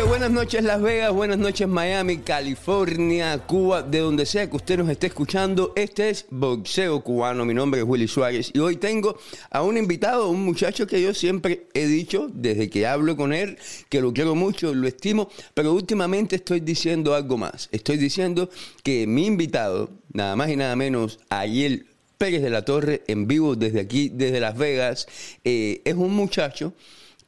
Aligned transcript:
Buenas 0.00 0.30
noches, 0.30 0.64
Las 0.64 0.80
Vegas, 0.80 1.12
buenas 1.12 1.38
noches 1.38 1.68
Miami, 1.68 2.18
California, 2.18 3.38
Cuba, 3.38 3.82
de 3.82 3.98
donde 3.98 4.24
sea 4.24 4.48
que 4.48 4.56
usted 4.56 4.78
nos 4.78 4.88
esté 4.88 5.08
escuchando. 5.08 5.72
Este 5.76 6.08
es 6.10 6.26
Boxeo 6.30 7.02
Cubano, 7.02 7.44
mi 7.44 7.52
nombre 7.54 7.80
es 7.80 7.86
Willy 7.86 8.08
Suárez 8.08 8.50
y 8.54 8.58
hoy 8.58 8.76
tengo 8.76 9.18
a 9.50 9.62
un 9.62 9.76
invitado, 9.76 10.28
un 10.30 10.44
muchacho 10.44 10.86
que 10.86 11.00
yo 11.00 11.12
siempre 11.12 11.66
he 11.74 11.86
dicho 11.86 12.30
desde 12.32 12.70
que 12.70 12.86
hablo 12.86 13.16
con 13.16 13.32
él, 13.32 13.58
que 13.90 14.00
lo 14.00 14.12
quiero 14.12 14.34
mucho, 14.34 14.74
lo 14.74 14.88
estimo, 14.88 15.28
pero 15.54 15.72
últimamente 15.72 16.36
estoy 16.36 16.60
diciendo 16.60 17.14
algo 17.14 17.36
más. 17.36 17.68
Estoy 17.70 17.98
diciendo 17.98 18.48
que 18.82 19.06
mi 19.06 19.26
invitado, 19.26 19.90
nada 20.12 20.36
más 20.36 20.50
y 20.50 20.56
nada 20.56 20.74
menos, 20.74 21.20
ayer 21.28 21.84
Pérez 22.16 22.42
de 22.42 22.50
la 22.50 22.64
Torre, 22.64 23.02
en 23.08 23.26
vivo 23.26 23.56
desde 23.56 23.80
aquí, 23.80 24.08
desde 24.08 24.40
Las 24.40 24.56
Vegas, 24.56 25.06
eh, 25.44 25.82
es 25.84 25.94
un 25.94 26.14
muchacho 26.14 26.72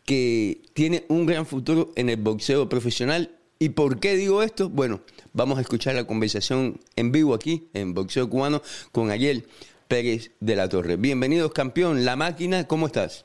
que 0.05 0.63
tiene 0.75 1.05
un 1.09 1.27
gran 1.27 1.47
futuro 1.47 1.91
en 1.97 2.09
el 2.11 2.17
boxeo 2.17 2.69
profesional. 2.69 3.31
¿Y 3.59 3.71
por 3.71 4.01
qué 4.01 4.17
digo 4.17 4.43
esto? 4.43 4.69
Bueno, 4.69 5.01
vamos 5.33 5.59
a 5.59 5.63
escuchar 5.63 5.95
la 5.95 6.07
conversación 6.07 6.81
en 6.97 7.13
vivo 7.13 7.35
aquí, 7.35 7.69
en 7.73 7.95
Boxeo 7.95 8.29
Cubano, 8.29 8.61
con 8.93 9.11
Ayel 9.11 9.47
Pérez 9.89 10.33
de 10.41 10.57
la 10.57 10.69
Torre. 10.69 10.97
Bienvenidos, 10.97 11.53
campeón. 11.53 12.05
La 12.05 12.17
máquina, 12.17 12.67
¿cómo 12.67 12.87
estás? 12.87 13.25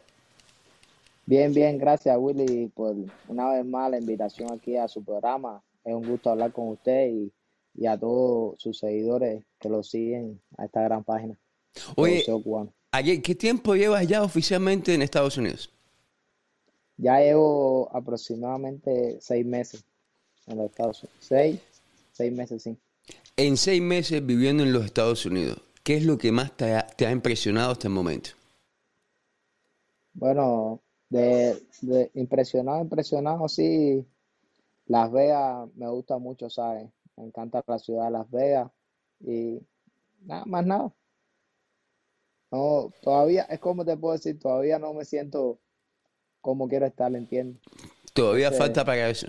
Bien, 1.25 1.53
bien, 1.53 1.77
gracias 1.77 2.17
Willy 2.17 2.71
por 2.73 2.95
una 3.27 3.51
vez 3.51 3.65
más 3.65 3.91
la 3.91 3.99
invitación 3.99 4.51
aquí 4.51 4.77
a 4.77 4.87
su 4.87 5.03
programa. 5.03 5.61
Es 5.83 5.93
un 5.93 6.07
gusto 6.07 6.31
hablar 6.31 6.51
con 6.51 6.69
usted 6.69 7.09
y, 7.09 7.31
y 7.75 7.85
a 7.85 7.97
todos 7.97 8.59
sus 8.59 8.79
seguidores 8.79 9.43
que 9.59 9.69
lo 9.69 9.83
siguen 9.83 10.41
a 10.57 10.65
esta 10.65 10.81
gran 10.81 11.03
página. 11.03 11.37
Oye, 11.95 12.25
Ayel, 12.91 13.21
¿qué 13.21 13.35
tiempo 13.35 13.75
llevas 13.75 14.07
ya 14.07 14.23
oficialmente 14.23 14.93
en 14.93 15.01
Estados 15.01 15.37
Unidos? 15.37 15.71
Ya 17.01 17.19
llevo 17.19 17.89
aproximadamente 17.95 19.19
seis 19.21 19.45
meses 19.45 19.85
en 20.47 20.57
los 20.57 20.65
Estados 20.69 21.03
Unidos. 21.03 21.19
Seis, 21.21 21.61
seis 22.11 22.33
meses, 22.33 22.61
sí. 22.61 22.77
En 23.37 23.55
seis 23.55 23.81
meses 23.81 24.25
viviendo 24.25 24.63
en 24.63 24.73
los 24.73 24.83
Estados 24.83 25.25
Unidos, 25.25 25.61
¿qué 25.81 25.95
es 25.95 26.03
lo 26.03 26.17
que 26.17 26.33
más 26.33 26.51
te 26.57 26.75
ha, 26.75 27.11
impresionado 27.11 27.71
hasta 27.71 27.87
el 27.87 27.93
momento? 27.93 28.31
Bueno, 30.13 30.81
de, 31.09 31.63
de, 31.81 32.11
impresionado, 32.15 32.81
impresionado, 32.81 33.47
sí. 33.47 34.05
Las 34.85 35.09
Vegas 35.09 35.69
me 35.75 35.87
gusta 35.87 36.17
mucho, 36.17 36.49
¿sabes? 36.49 36.89
Me 37.15 37.23
encanta 37.23 37.63
la 37.65 37.79
ciudad 37.79 38.05
de 38.05 38.11
Las 38.11 38.29
Vegas 38.29 38.69
y 39.21 39.61
nada 40.25 40.43
más 40.45 40.65
nada. 40.65 40.93
No, 42.51 42.91
todavía, 43.01 43.43
es 43.43 43.59
como 43.59 43.85
te 43.85 43.95
puedo 43.95 44.15
decir, 44.15 44.37
todavía 44.37 44.79
no 44.79 44.93
me 44.93 45.05
siento 45.05 45.59
como 46.41 46.67
quiero 46.67 46.85
estar, 46.85 47.13
entiendo. 47.15 47.59
Todavía 48.13 48.51
falta 48.51 48.83
para 48.83 49.09
eso. 49.09 49.27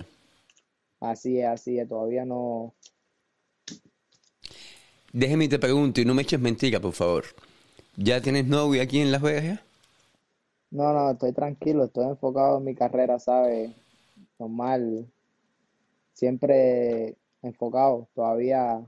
Así 0.99 1.39
es, 1.39 1.47
así 1.47 1.79
es, 1.79 1.87
todavía 1.87 2.25
no. 2.25 2.73
Déjeme 5.13 5.47
te 5.47 5.59
pregunto 5.59 5.99
y 5.99 6.05
no 6.05 6.13
me 6.13 6.21
eches 6.21 6.39
mentira, 6.39 6.79
por 6.79 6.93
favor. 6.93 7.25
¿Ya 7.97 8.21
tienes 8.21 8.45
novia 8.45 8.83
aquí 8.83 8.99
en 8.99 9.11
Las 9.11 9.21
Vegas 9.21 9.43
ya? 9.43 9.63
No, 10.69 10.93
no, 10.93 11.11
estoy 11.11 11.33
tranquilo, 11.33 11.85
estoy 11.85 12.05
enfocado 12.05 12.59
en 12.59 12.63
mi 12.63 12.75
carrera, 12.75 13.19
¿sabes? 13.19 13.71
Normal. 14.39 15.05
Siempre 16.13 17.15
enfocado, 17.41 18.07
todavía, 18.15 18.81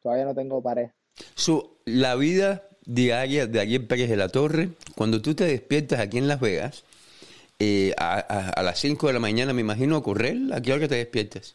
todavía 0.00 0.26
no 0.26 0.34
tengo 0.34 0.62
pareja. 0.62 0.94
Su, 1.34 1.76
la 1.84 2.14
vida 2.14 2.62
diaria 2.84 3.46
de 3.46 3.62
en 3.62 3.86
Pérez 3.86 4.10
de 4.10 4.16
la 4.16 4.28
Torre, 4.28 4.70
cuando 4.94 5.20
tú 5.22 5.34
te 5.34 5.44
despiertas 5.44 6.00
aquí 6.00 6.18
en 6.18 6.28
Las 6.28 6.40
Vegas, 6.40 6.84
eh, 7.58 7.94
a, 7.96 8.62
las 8.62 8.78
5 8.80 9.06
de 9.06 9.12
la 9.12 9.20
mañana, 9.20 9.52
me 9.52 9.60
imagino, 9.60 9.96
a 9.96 10.02
correr? 10.02 10.36
¿A 10.52 10.60
qué 10.60 10.72
hora 10.72 10.88
te 10.88 10.96
despiertas? 10.96 11.54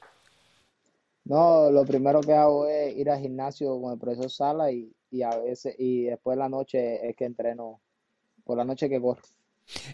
No, 1.26 1.70
lo 1.70 1.86
primero 1.86 2.22
que 2.22 2.34
hago 2.34 2.68
es 2.68 2.98
ir 2.98 3.10
al 3.10 3.20
gimnasio 3.20 3.80
con 3.82 3.94
el 3.94 4.00
profesor 4.00 4.32
Sala 4.32 4.72
y, 4.72 4.92
a 5.22 5.38
veces, 5.38 5.76
y 5.78 6.04
después 6.04 6.36
de 6.36 6.40
la 6.40 6.50
noche 6.50 7.08
es 7.08 7.16
que 7.16 7.26
entreno, 7.26 7.82
por 8.44 8.58
la 8.58 8.66
noche 8.66 8.90
que 8.90 9.00
corro. 9.00 9.22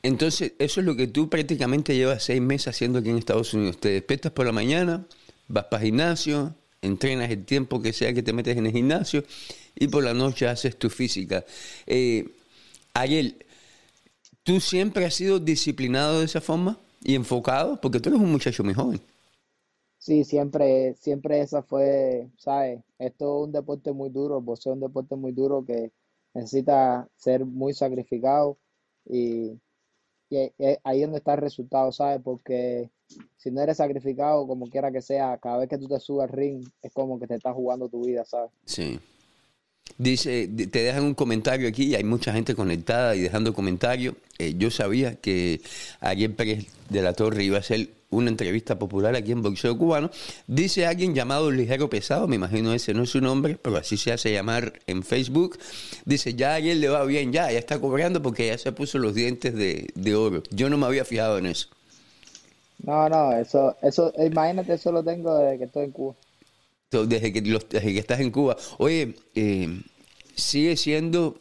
Entonces, 0.04 0.54
eso 0.60 0.80
es 0.80 0.86
lo 0.86 0.96
que 0.96 1.08
tú 1.08 1.30
prácticamente 1.30 1.96
llevas 1.96 2.24
seis 2.24 2.42
meses 2.42 2.70
haciendo 2.70 3.00
aquí 3.00 3.10
en 3.10 3.18
Estados 3.18 3.54
Unidos. 3.54 3.80
Te 3.80 3.90
despiertas 3.90 4.32
por 4.32 4.46
la 4.46 4.54
mañana, 4.54 5.06
vas 5.48 5.66
para 5.66 5.82
el 5.82 5.88
gimnasio, 5.88 6.56
entrenas 6.82 7.30
el 7.32 7.46
tiempo 7.46 7.82
que 7.82 7.92
sea 7.92 8.14
que 8.14 8.24
te 8.24 8.32
metes 8.32 8.56
en 8.56 8.68
el 8.68 8.72
gimnasio 8.72 9.24
y 9.76 9.88
por 9.88 10.04
la 10.04 10.14
noche 10.14 10.48
haces 10.48 10.78
tu 10.78 10.90
física. 10.90 11.44
Eh, 11.86 12.30
ayer, 12.94 13.45
¿Tú 14.46 14.60
siempre 14.60 15.04
has 15.06 15.16
sido 15.16 15.40
disciplinado 15.40 16.20
de 16.20 16.26
esa 16.26 16.40
forma 16.40 16.78
y 17.04 17.16
enfocado? 17.16 17.82
Porque 17.82 18.00
tú 18.00 18.10
eres 18.10 18.22
un 18.22 18.32
muchacho 18.32 18.64
muy 18.64 18.76
joven. 18.76 19.02
Sí, 19.98 20.24
siempre, 20.24 20.94
siempre 21.00 21.42
esa 21.42 21.64
fue, 21.64 22.30
¿sabes? 22.38 22.80
Esto 23.00 23.40
es 23.40 23.48
un 23.48 23.52
deporte 23.52 23.92
muy 23.92 24.12
duro, 24.12 24.38
el 24.38 24.44
boxeo 24.44 24.74
es 24.74 24.76
un 24.76 24.82
deporte 24.82 25.16
muy 25.16 25.32
duro 25.32 25.66
que 25.66 25.92
necesita 26.36 27.10
ser 27.16 27.44
muy 27.44 27.74
sacrificado 27.74 28.60
y, 29.10 29.60
y 30.30 30.38
ahí 30.84 31.02
es 31.02 31.02
donde 31.02 31.18
está 31.18 31.34
el 31.34 31.42
resultado, 31.42 31.92
¿sabes? 31.92 32.22
Porque 32.24 32.92
si 33.38 33.50
no 33.50 33.62
eres 33.62 33.78
sacrificado, 33.78 34.46
como 34.46 34.70
quiera 34.70 34.92
que 34.92 35.02
sea, 35.02 35.40
cada 35.40 35.58
vez 35.58 35.70
que 35.70 35.80
tú 35.80 35.88
te 35.88 36.00
subes 36.00 36.30
al 36.30 36.38
ring, 36.38 36.64
es 36.84 36.94
como 36.94 37.20
que 37.20 37.26
te 37.26 37.34
estás 37.34 37.56
jugando 37.56 37.90
tu 37.90 38.06
vida, 38.06 38.24
¿sabes? 38.26 38.52
Sí. 38.66 39.00
Dice, 39.98 40.48
te 40.48 40.84
dejan 40.84 41.04
un 41.04 41.14
comentario 41.14 41.70
aquí, 41.70 41.86
y 41.86 41.96
hay 41.96 42.04
mucha 42.04 42.34
gente 42.34 42.54
conectada 42.54 43.16
y 43.16 43.22
dejando 43.22 43.54
comentarios. 43.54 44.16
Eh, 44.40 44.56
yo 44.58 44.70
sabía 44.70 45.16
que 45.16 45.62
ayer 46.02 46.36
Pérez 46.36 46.66
de 46.90 47.02
la 47.02 47.14
Torre 47.14 47.46
iba 47.46 47.58
a 47.58 47.62
hacer 47.62 47.90
una 48.10 48.30
entrevista 48.30 48.78
popular 48.78 49.16
aquí 49.16 49.32
en 49.32 49.42
Boxeo 49.42 49.78
Cubano. 49.78 50.12
Dice 50.48 50.86
alguien 50.86 51.16
llamado 51.16 51.50
Ligero 51.50 51.90
Pesado, 51.90 52.28
me 52.28 52.36
imagino 52.36 52.74
ese 52.74 52.94
no 52.94 53.04
es 53.04 53.10
su 53.12 53.22
nombre, 53.22 53.58
pero 53.62 53.78
así 53.78 53.96
se 53.96 54.12
hace 54.12 54.34
llamar 54.34 54.74
en 54.86 55.02
Facebook. 55.02 55.58
Dice, 56.04 56.34
ya 56.34 56.56
ayer 56.56 56.76
le 56.76 56.90
va 56.90 57.06
bien, 57.06 57.32
ya, 57.32 57.50
ya 57.50 57.60
está 57.60 57.80
cobrando 57.80 58.22
porque 58.22 58.48
ya 58.48 58.58
se 58.58 58.74
puso 58.74 58.98
los 59.00 59.16
dientes 59.16 59.54
de, 59.54 59.88
de 59.96 60.16
oro. 60.16 60.44
Yo 60.52 60.70
no 60.70 60.78
me 60.78 60.88
había 60.88 61.06
fijado 61.06 61.38
en 61.38 61.46
eso. 61.46 61.70
No, 62.84 63.08
no, 63.08 63.32
eso, 63.38 63.78
eso, 63.82 64.14
imagínate, 64.18 64.74
eso 64.74 64.92
lo 64.92 65.04
tengo 65.04 65.38
desde 65.38 65.58
que 65.58 65.64
estoy 65.64 65.86
en 65.86 65.92
Cuba 65.92 66.16
desde 66.92 67.34
que, 67.34 67.44
que 67.44 68.00
estás 68.00 68.20
en 68.20 68.32
Cuba. 68.32 68.56
Oye, 68.78 69.16
eh, 69.36 69.82
sigue 70.36 70.78
siendo 70.78 71.38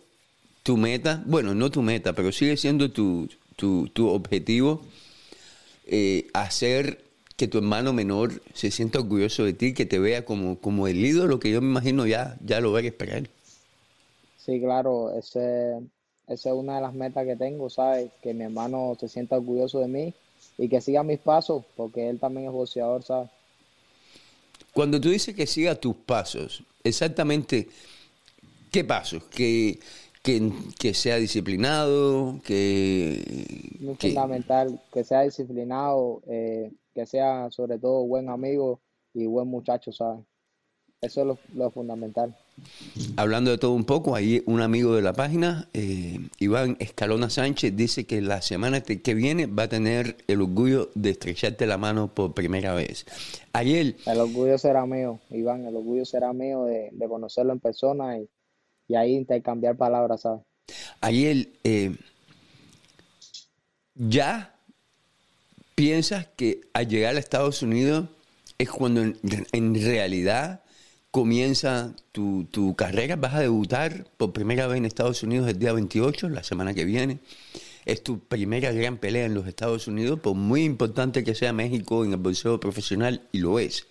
tu 0.63 0.77
meta, 0.77 1.23
bueno, 1.27 1.55
no 1.55 1.71
tu 1.71 1.83
meta, 1.83 2.15
pero 2.15 2.33
sigue 2.33 2.57
siendo 2.57 2.91
tu, 2.91 3.29
tu, 3.57 4.09
objetivo 4.09 4.83
eh, 5.87 6.27
hacer 6.33 7.05
que 7.37 7.49
tu 7.49 7.59
hermano 7.59 7.93
menor 7.93 8.43
se 8.55 8.71
sienta 8.71 9.01
orgulloso 9.01 9.45
de 9.45 9.53
ti, 9.53 9.75
que 9.75 9.87
te 9.87 9.99
vea 9.99 10.25
como, 10.25 10.59
como 10.59 10.87
el 10.87 11.05
ídolo 11.05 11.41
que 11.41 11.51
yo 11.51 11.61
me 11.61 11.69
imagino 11.69 12.07
ya, 12.07 12.37
ya 12.45 12.61
lo 12.61 12.73
ver 12.73 12.87
esperar. 12.87 13.29
Sí, 14.39 14.61
claro, 14.61 15.17
ese, 15.19 15.81
esa 16.29 16.51
es 16.51 16.55
una 16.55 16.77
de 16.77 16.83
las 16.83 16.95
metas 16.95 17.27
que 17.27 17.37
tengo, 17.37 17.69
¿sabes? 17.71 18.11
Que 18.23 18.35
mi 18.35 18.45
hermano 18.45 18.97
se 18.99 19.09
sienta 19.09 19.37
orgulloso 19.37 19.81
de 19.81 19.89
mí 19.89 20.15
y 20.59 20.69
que 20.69 20.81
siga 20.81 21.03
mis 21.03 21.19
pasos, 21.19 21.65
porque 21.77 22.09
él 22.09 22.21
también 22.21 22.47
es 22.47 22.53
boxeador, 22.53 23.03
¿sabes? 23.03 23.31
Cuando 24.75 25.01
tú 25.01 25.09
dices 25.09 25.37
que 25.37 25.47
siga 25.47 25.77
tus 25.77 25.95
pasos, 25.95 26.65
exactamente, 26.83 27.69
¿qué 28.73 28.83
pasos? 28.83 29.23
Que, 29.25 29.79
que, 30.21 30.95
sea 30.95 31.17
disciplinado, 31.17 32.41
que... 32.45 33.77
Muy 33.79 33.95
fundamental, 33.95 34.83
que 34.93 35.05
sea 35.05 35.23
disciplinado, 35.23 36.23
eh, 36.27 36.73
que 36.93 37.07
sea 37.07 37.53
sobre 37.53 37.79
todo 37.79 38.05
buen 38.05 38.29
amigo 38.29 38.81
y 39.13 39.27
buen 39.27 39.47
muchacho, 39.47 39.93
¿sabes? 39.93 40.25
Eso 41.01 41.21
es 41.21 41.39
lo, 41.55 41.71
fundamental. 41.71 42.37
Hablando 43.17 43.51
de 43.51 43.59
todo 43.59 43.73
un 43.73 43.85
poco, 43.85 44.15
ahí 44.15 44.43
un 44.47 44.61
amigo 44.61 44.95
de 44.95 45.03
la 45.03 45.13
página, 45.13 45.69
eh, 45.73 46.21
Iván 46.39 46.77
Escalona 46.79 47.29
Sánchez, 47.29 47.75
dice 47.77 48.07
que 48.07 48.21
la 48.21 48.43
semana 48.43 48.81
que 48.81 49.15
viene 49.15 49.47
va 49.47 49.65
a 49.65 49.69
tener 49.69 50.17
el 50.29 50.41
orgullo 50.41 50.91
de 50.95 51.11
estrecharte 51.11 51.67
la 51.67 51.79
mano 51.79 52.15
por 52.15 52.35
primera 52.35 52.75
vez. 52.75 53.07
Ayer... 53.53 53.97
El 54.07 54.21
orgullo 54.21 54.57
será 54.59 54.87
mío, 54.87 55.21
Iván, 55.31 55.67
el 55.67 55.75
orgullo 55.75 56.05
será 56.05 56.33
mío 56.33 56.65
de, 56.65 56.93
conocerlo 57.09 57.53
en 57.53 57.61
persona 57.61 58.19
y, 58.19 58.29
y, 58.89 58.95
ahí 58.95 59.15
intercambiar 59.15 59.77
palabras, 59.77 60.23
¿sabes? 60.23 60.43
Ayer, 61.01 61.49
eh, 61.65 61.97
¿ya 63.95 64.55
piensas 65.75 66.29
que 66.37 66.63
al 66.73 66.89
llegar 66.89 67.17
a 67.17 67.19
Estados 67.19 67.63
Unidos 67.63 68.09
es 68.59 68.71
cuando 68.71 69.03
en 69.03 69.75
realidad 69.75 70.64
comienza 71.15 71.95
tu, 72.11 72.75
carrera, 72.77 73.15
vas 73.15 73.35
a 73.35 73.41
debutar 73.41 74.05
por 74.17 74.33
primera 74.33 74.67
vez 74.67 74.79
en 74.79 74.85
Estados 74.85 75.23
Unidos 75.23 75.49
el 75.49 75.61
día 75.61 75.73
28, 75.73 76.29
la 76.29 76.43
semana 76.43 76.75
que 76.75 76.85
viene. 76.85 77.21
Es 77.85 78.03
tu 78.03 78.19
primera 78.19 78.73
gran 78.73 78.97
pelea 78.99 79.25
en 79.25 79.33
los 79.33 79.47
Estados 79.47 79.87
Unidos, 79.87 80.19
por 80.19 80.35
muy 80.35 80.65
importante 80.65 81.23
que 81.23 81.37
sea 81.37 81.53
México 81.53 82.05
en 82.05 82.11
el 82.11 82.17
bolseo 82.17 82.59
profesional, 82.59 83.23
y 83.31 83.39
lo 83.39 83.61
es. 83.61 83.87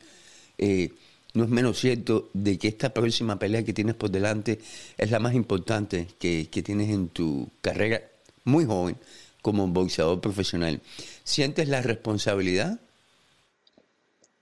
Eh, 0.58 0.92
no 1.34 1.46
es 1.46 1.50
menos 1.50 1.80
cierto 1.80 2.30
de 2.34 2.58
que 2.58 2.68
esta 2.68 2.94
próxima 2.94 3.40
pelea 3.40 3.64
que 3.64 3.72
tienes 3.72 3.96
por 3.96 4.12
delante 4.12 4.60
es 4.98 5.10
la 5.10 5.20
más 5.20 5.34
importante 5.34 6.10
que, 6.20 6.50
que 6.52 6.62
tienes 6.62 6.90
en 6.90 7.08
tu 7.08 7.50
carrera 7.62 8.02
muy 8.44 8.66
joven 8.66 8.98
como 9.42 9.66
boxeador 9.70 10.20
profesional. 10.20 10.82
¿Sientes 11.24 11.70
la 11.70 11.82
responsabilidad 11.82 12.82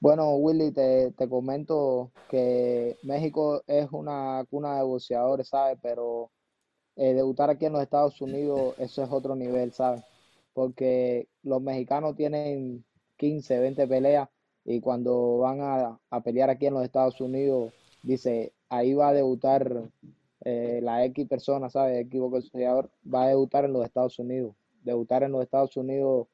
Bueno, 0.01 0.35
Willy, 0.37 0.71
te, 0.71 1.11
te 1.11 1.29
comento 1.29 2.11
que 2.27 2.97
México 3.03 3.61
es 3.67 3.87
una 3.91 4.43
cuna 4.49 4.77
de 4.77 4.83
boxeadores, 4.83 5.49
¿sabes? 5.49 5.77
Pero 5.81 6.31
eh, 6.95 7.13
debutar 7.13 7.51
aquí 7.51 7.65
en 7.67 7.73
los 7.73 7.83
Estados 7.83 8.19
Unidos, 8.21 8.75
eso 8.79 9.03
es 9.03 9.11
otro 9.11 9.35
nivel, 9.35 9.73
¿sabes? 9.73 10.03
Porque 10.53 11.29
los 11.43 11.61
mexicanos 11.61 12.15
tienen 12.15 12.83
15, 13.17 13.59
20 13.59 13.87
peleas 13.87 14.29
y 14.65 14.81
cuando 14.81 15.37
van 15.39 15.61
a, 15.61 15.99
a 16.09 16.21
pelear 16.21 16.49
aquí 16.49 16.65
en 16.67 16.73
los 16.75 16.83
Estados 16.83 17.21
Unidos, 17.21 17.71
dice, 18.03 18.53
ahí 18.69 18.93
va 18.95 19.09
a 19.09 19.13
debutar 19.13 19.83
eh, 20.43 20.79
la 20.83 21.05
X 21.05 21.27
persona, 21.27 21.69
¿sabes? 21.69 22.01
X 22.07 22.19
boxeador 22.21 22.89
va 23.05 23.25
a 23.25 23.27
debutar 23.29 23.65
en 23.65 23.73
los 23.73 23.85
Estados 23.85 24.17
Unidos. 24.19 24.55
Debutar 24.83 25.23
en 25.23 25.31
los 25.31 25.43
Estados 25.43 25.77
Unidos 25.77 26.27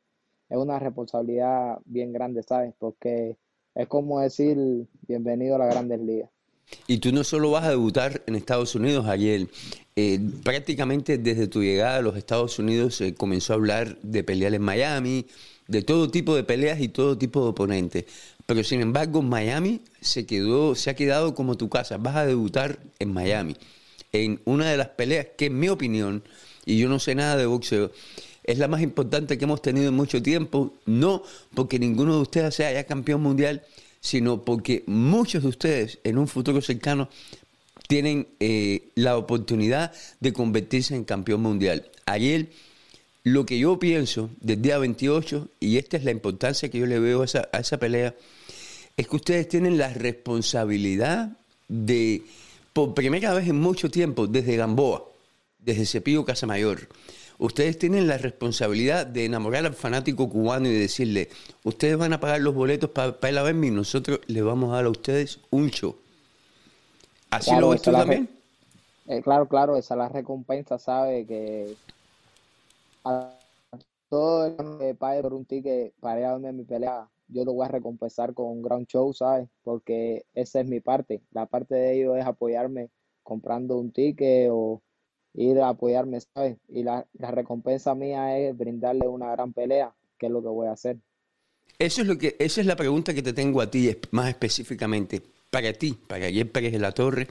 es 0.49 0.57
una 0.57 0.79
responsabilidad 0.79 1.79
bien 1.85 2.13
grande, 2.13 2.43
¿sabes? 2.43 2.73
Porque 2.79 3.37
es 3.77 3.88
como 3.88 4.19
decir, 4.19 4.57
bienvenido 5.07 5.56
a 5.56 5.59
las 5.59 5.69
grandes 5.69 6.00
ligas. 6.00 6.29
Y 6.88 6.97
tú 6.97 7.12
no 7.13 7.24
solo 7.24 7.51
vas 7.51 7.63
a 7.63 7.69
debutar 7.69 8.24
en 8.25 8.35
Estados 8.35 8.75
Unidos, 8.75 9.06
ayer, 9.06 9.47
eh, 9.95 10.19
prácticamente 10.44 11.18
desde 11.18 11.47
tu 11.47 11.62
llegada 11.62 11.97
a 11.97 12.01
los 12.01 12.18
Estados 12.18 12.59
Unidos 12.59 12.95
se 12.95 13.13
comenzó 13.13 13.53
a 13.53 13.56
hablar 13.56 13.97
de 14.01 14.24
pelear 14.24 14.53
en 14.53 14.63
Miami, 14.63 15.27
de 15.68 15.81
todo 15.83 16.09
tipo 16.09 16.35
de 16.35 16.44
peleas 16.44 16.81
y 16.81 16.89
todo 16.89 17.18
tipo 17.18 17.44
de 17.44 17.50
oponentes. 17.50 18.06
Pero 18.45 18.63
sin 18.63 18.81
embargo, 18.81 19.21
Miami 19.21 19.81
se 20.01 20.25
quedó, 20.25 20.75
se 20.75 20.89
ha 20.89 20.95
quedado 20.95 21.35
como 21.35 21.56
tu 21.56 21.69
casa. 21.69 21.97
Vas 21.97 22.15
a 22.15 22.25
debutar 22.25 22.80
en 23.00 23.13
Miami, 23.13 23.56
en 24.12 24.41
una 24.45 24.69
de 24.71 24.77
las 24.77 24.89
peleas 24.89 25.27
que, 25.38 25.45
en 25.45 25.59
mi 25.59 25.69
opinión, 25.69 26.23
y 26.65 26.80
yo 26.80 26.89
no 26.89 27.00
sé 27.00 27.15
nada 27.15 27.38
de 27.38 27.45
boxeo, 27.45 27.91
es 28.47 28.57
la 28.57 28.69
más 28.69 28.81
importante 28.81 29.38
que 29.38 29.44
hemos 29.44 29.61
tenido 29.61 29.89
en 29.89 29.94
mucho 29.94 30.23
tiempo, 30.23 30.73
no 30.85 31.21
porque 31.53 31.77
ninguno 31.77 32.15
de 32.15 32.21
ustedes 32.21 32.55
sea 32.55 32.71
ya 32.71 32.85
campeón 32.85 33.21
mundial, 33.21 33.63
sino 33.99 34.44
porque 34.44 34.83
muchos 34.88 35.44
de 35.44 35.49
ustedes 35.49 35.99
en 36.05 36.17
un 36.17 36.29
futuro 36.29 36.61
cercano 36.61 37.09
tienen 37.88 38.27
eh, 38.39 38.88
la 38.95 39.17
oportunidad 39.17 39.91
de 40.21 40.31
convertirse 40.31 40.95
en 40.95 41.03
campeón 41.03 41.41
mundial. 41.41 41.89
Ayer, 42.05 42.49
lo 43.23 43.45
que 43.45 43.59
yo 43.59 43.79
pienso 43.79 44.29
del 44.39 44.61
día 44.61 44.77
28, 44.77 45.49
y 45.59 45.77
esta 45.77 45.97
es 45.97 46.05
la 46.05 46.11
importancia 46.11 46.69
que 46.69 46.79
yo 46.79 46.85
le 46.85 46.99
veo 46.99 47.21
a 47.21 47.25
esa, 47.25 47.49
a 47.51 47.59
esa 47.59 47.77
pelea, 47.77 48.15
es 48.95 49.07
que 49.07 49.15
ustedes 49.15 49.49
tienen 49.49 49.77
la 49.77 49.94
responsabilidad 49.94 51.38
de, 51.67 52.23
por 52.71 52.94
primera 52.94 53.33
vez 53.33 53.49
en 53.49 53.59
mucho 53.59 53.91
tiempo, 53.91 54.25
desde 54.25 54.55
Gamboa, 54.55 55.03
desde 55.59 55.85
Cepillo 55.85 56.23
Casamayor, 56.23 56.88
ustedes 57.39 57.77
tienen 57.77 58.07
la 58.07 58.17
responsabilidad 58.17 59.05
de 59.05 59.25
enamorar 59.25 59.65
al 59.65 59.73
fanático 59.73 60.29
cubano 60.29 60.67
y 60.67 60.73
decirle, 60.73 61.29
ustedes 61.63 61.97
van 61.97 62.13
a 62.13 62.19
pagar 62.19 62.41
los 62.41 62.53
boletos 62.53 62.89
para 62.89 63.17
ir 63.29 63.37
a 63.37 63.43
verme 63.43 63.67
y 63.67 63.71
nosotros 63.71 64.19
les 64.27 64.43
vamos 64.43 64.71
a 64.71 64.77
dar 64.77 64.85
a 64.85 64.89
ustedes 64.89 65.39
un 65.49 65.69
show. 65.69 65.95
¿Así 67.29 67.55
lo 67.55 67.69
ves 67.69 67.81
tú 67.81 67.91
también? 67.91 68.29
Eh, 69.07 69.21
claro, 69.21 69.47
claro, 69.47 69.77
esa 69.77 69.93
es 69.93 69.97
la 69.97 70.09
recompensa, 70.09 70.77
¿sabe? 70.77 71.25
Que 71.25 71.75
a 73.05 73.37
todo 74.09 74.47
el 74.47 74.79
que 74.79 74.95
pague 74.95 75.21
por 75.21 75.33
un 75.33 75.45
ticket 75.45 75.93
para 75.99 76.19
ir 76.19 76.25
a 76.25 76.33
verme 76.33 76.51
mi 76.53 76.63
pelea, 76.63 77.07
yo 77.29 77.45
lo 77.45 77.53
voy 77.53 77.65
a 77.65 77.69
recompensar 77.69 78.33
con 78.33 78.47
un 78.47 78.61
gran 78.61 78.85
show, 78.85 79.13
¿sabes? 79.13 79.47
Porque 79.63 80.25
esa 80.33 80.61
es 80.61 80.67
mi 80.67 80.79
parte. 80.79 81.21
La 81.31 81.45
parte 81.45 81.75
de 81.75 81.95
ellos 81.95 82.17
es 82.17 82.25
apoyarme 82.25 82.89
comprando 83.23 83.77
un 83.77 83.91
ticket 83.91 84.49
o 84.51 84.81
ir 85.37 85.59
a 85.59 85.69
apoyarme, 85.69 86.19
¿sabes? 86.19 86.57
Y 86.67 86.83
la, 86.83 87.05
recompensa 87.13 87.95
mía 87.95 88.37
es 88.37 88.57
brindarle 88.57 89.07
una 89.07 89.31
gran 89.31 89.53
pelea, 89.53 89.93
que 90.17 90.25
es 90.25 90.31
lo 90.31 90.41
que 90.41 90.49
voy 90.49 90.67
a 90.67 90.71
hacer. 90.71 90.97
Eso 91.79 92.01
es 92.01 92.07
lo 92.07 92.17
que, 92.17 92.35
esa 92.39 92.59
es 92.59 92.67
la 92.67 92.75
pregunta 92.75 93.13
que 93.13 93.21
te 93.21 93.33
tengo 93.33 93.61
a 93.61 93.69
ti 93.69 93.95
más 94.11 94.29
específicamente. 94.29 95.21
Para 95.51 95.71
ti, 95.73 95.93
para 95.93 96.25
ayer 96.25 96.51
Pérez 96.51 96.73
de 96.73 96.79
la 96.79 96.91
Torre, 96.91 97.27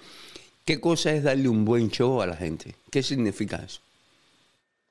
¿qué 0.65 0.81
cosa 0.81 1.13
es 1.13 1.25
darle 1.25 1.49
un 1.49 1.65
buen 1.65 1.91
show 1.91 2.23
a 2.23 2.27
la 2.27 2.37
gente? 2.37 2.75
¿Qué 2.91 3.03
significa 3.03 3.57
eso? 3.57 3.81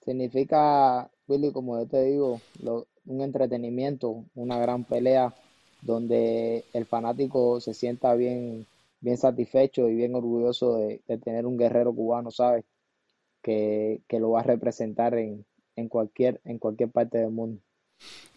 Significa, 0.04 1.10
Willy, 1.28 1.52
como 1.52 1.80
yo 1.80 1.88
te 1.88 2.04
digo, 2.04 2.42
un 3.06 3.22
entretenimiento, 3.22 4.26
una 4.36 4.60
gran 4.60 4.84
pelea 4.84 5.34
donde 5.82 6.66
el 6.74 6.86
fanático 6.86 7.62
se 7.62 7.74
sienta 7.74 8.14
bien, 8.14 8.68
bien 9.00 9.18
satisfecho 9.18 9.88
y 9.88 9.96
bien 9.96 10.16
orgulloso 10.16 10.78
de, 10.78 11.00
de 11.08 11.18
tener 11.18 11.46
un 11.46 11.58
guerrero 11.58 11.94
cubano, 11.94 12.30
¿sabes? 12.30 12.66
Que, 13.46 14.20
lo 14.20 14.32
va 14.32 14.40
a 14.40 14.44
representar 14.44 15.14
en, 15.14 15.46
cualquier, 15.88 16.42
en 16.46 16.58
cualquier 16.58 16.90
parte 16.90 17.20
del 17.20 17.32
mundo. 17.32 17.62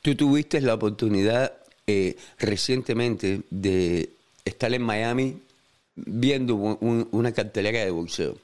Tú 0.03 0.15
tuviste 0.15 0.61
la 0.61 0.75
oportunidad 0.75 1.53
eh, 1.87 2.17
recientemente 2.39 3.41
de 3.51 4.11
estar 4.45 4.73
en 4.75 4.83
Miami 4.83 5.41
viendo 5.97 6.55
una 6.55 7.33
cartelera 7.33 7.81
de 7.81 7.91
boxeo. 7.91 8.37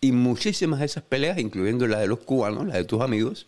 Y 0.00 0.12
muchísimas 0.12 0.80
de 0.80 0.86
esas 0.86 1.02
peleas, 1.02 1.38
incluyendo 1.38 1.86
la 1.86 2.00
de 2.00 2.08
los 2.08 2.20
cubanos, 2.20 2.66
la 2.66 2.76
de 2.76 2.84
tus 2.84 3.00
amigos, 3.00 3.46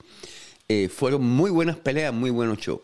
eh, 0.68 0.88
fueron 0.88 1.22
muy 1.22 1.50
buenas 1.50 1.76
peleas, 1.76 2.12
muy 2.14 2.30
buenos 2.30 2.58
shows. 2.58 2.80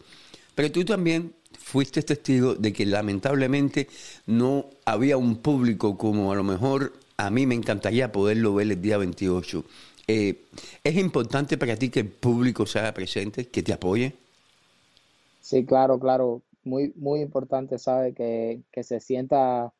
Pero 0.54 0.70
tú 0.70 0.84
también 0.84 1.32
fuiste 1.58 2.02
testigo 2.02 2.54
de 2.54 2.72
que 2.72 2.84
lamentablemente 2.84 3.88
no 4.26 4.66
había 4.84 5.16
un 5.16 5.36
público 5.36 5.96
como 5.96 6.32
a 6.32 6.36
lo 6.36 6.44
mejor 6.44 6.92
a 7.26 7.30
mí 7.30 7.46
me 7.46 7.54
encantaría 7.54 8.12
poderlo 8.12 8.54
ver 8.54 8.70
el 8.70 8.80
día 8.80 8.96
28. 8.96 9.64
Eh, 10.08 10.46
¿Es 10.82 10.96
importante 10.96 11.58
para 11.58 11.76
ti 11.76 11.90
que 11.90 12.00
el 12.00 12.08
público 12.10 12.66
sea 12.66 12.92
presente, 12.94 13.48
que 13.48 13.62
te 13.62 13.72
apoye? 13.72 14.14
Sí, 15.40 15.64
claro, 15.64 15.98
claro. 15.98 16.42
Muy, 16.64 16.92
muy 16.96 17.20
importante, 17.20 17.78
¿sabe? 17.78 18.14
Que, 18.14 18.62
se 18.82 19.00
sienta 19.00 19.72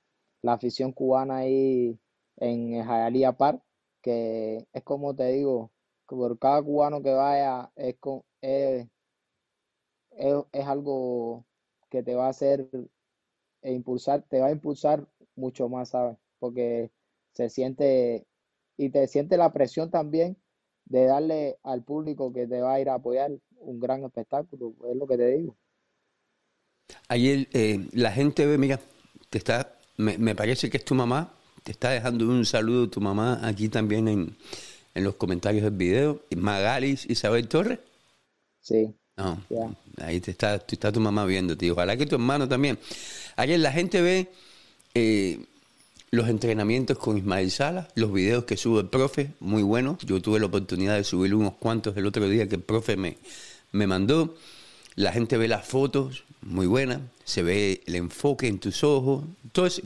la 0.42 0.52
afición 0.52 0.92
cubana 0.92 1.38
ahí 1.38 1.98
en 2.36 2.72
Hialeah 2.82 3.32
Park, 3.32 3.62
que 4.02 4.66
es 4.72 4.82
como 4.82 5.14
te 5.14 5.32
digo, 5.32 5.70
por 6.06 6.38
cada 6.38 6.62
cubano 6.62 7.02
que 7.02 7.12
vaya 7.12 7.70
es, 7.76 7.96
es, 8.40 8.86
es, 10.52 10.66
algo 10.66 11.44
que 11.90 12.02
te 12.02 12.14
va 12.14 12.26
a 12.26 12.30
hacer 12.30 12.68
e 13.62 13.72
impulsar, 13.72 14.22
te 14.22 14.40
va 14.40 14.46
a 14.48 14.52
impulsar 14.52 15.06
mucho 15.36 15.68
más, 15.68 15.90
¿sabes? 15.90 16.16
Porque 16.38 16.90
se 17.40 17.48
siente 17.48 18.26
y 18.76 18.90
te 18.90 19.06
siente 19.08 19.36
la 19.36 19.52
presión 19.52 19.90
también 19.90 20.36
de 20.84 21.06
darle 21.06 21.58
al 21.62 21.82
público 21.82 22.32
que 22.32 22.46
te 22.46 22.60
va 22.60 22.74
a 22.74 22.80
ir 22.80 22.88
a 22.88 22.94
apoyar 22.94 23.30
un 23.60 23.80
gran 23.80 24.04
espectáculo, 24.04 24.74
es 24.90 24.96
lo 24.96 25.06
que 25.06 25.16
te 25.16 25.26
digo. 25.26 25.56
Ayer 27.08 27.48
eh, 27.52 27.86
la 27.92 28.10
gente 28.10 28.46
ve, 28.46 28.58
mira, 28.58 28.80
te 29.28 29.38
está, 29.38 29.78
me, 29.96 30.34
parece 30.34 30.68
que 30.68 30.78
es 30.78 30.84
tu 30.84 30.94
mamá, 30.94 31.32
te 31.62 31.72
está 31.72 31.90
dejando 31.90 32.26
un 32.26 32.44
saludo 32.44 32.90
tu 32.90 33.00
mamá 33.00 33.40
aquí 33.46 33.68
también 33.68 34.08
en, 34.08 34.36
en 34.94 35.04
los 35.04 35.14
comentarios 35.14 35.62
del 35.62 35.74
video. 35.74 36.22
Magalis 36.36 37.08
Isabel 37.08 37.48
Torres. 37.48 37.78
Sí. 38.60 38.92
ahí 39.98 40.20
te 40.20 40.32
está, 40.32 40.56
está 40.56 40.90
tu 40.90 41.00
mamá 41.00 41.24
viendo, 41.24 41.56
tío. 41.56 41.74
Ojalá 41.74 41.96
que 41.96 42.06
tu 42.06 42.16
hermano 42.16 42.48
también. 42.48 42.78
Ayer 43.36 43.60
la 43.60 43.72
gente 43.72 44.02
ve 44.02 44.28
eh, 44.94 45.46
los 46.10 46.28
entrenamientos 46.28 46.98
con 46.98 47.16
Ismael 47.18 47.50
Sala, 47.50 47.88
los 47.94 48.12
videos 48.12 48.44
que 48.44 48.56
sube 48.56 48.80
el 48.80 48.88
profe, 48.88 49.30
muy 49.38 49.62
buenos. 49.62 49.98
Yo 50.04 50.20
tuve 50.20 50.40
la 50.40 50.46
oportunidad 50.46 50.96
de 50.96 51.04
subir 51.04 51.34
unos 51.34 51.54
cuantos 51.54 51.96
el 51.96 52.06
otro 52.06 52.28
día 52.28 52.48
que 52.48 52.56
el 52.56 52.62
profe 52.62 52.96
me, 52.96 53.16
me 53.72 53.86
mandó. 53.86 54.34
La 54.96 55.12
gente 55.12 55.36
ve 55.36 55.46
las 55.46 55.64
fotos, 55.66 56.24
muy 56.42 56.66
buenas, 56.66 57.00
se 57.24 57.42
ve 57.42 57.82
el 57.86 57.94
enfoque 57.94 58.48
en 58.48 58.58
tus 58.58 58.82
ojos, 58.82 59.24
todas 59.52 59.80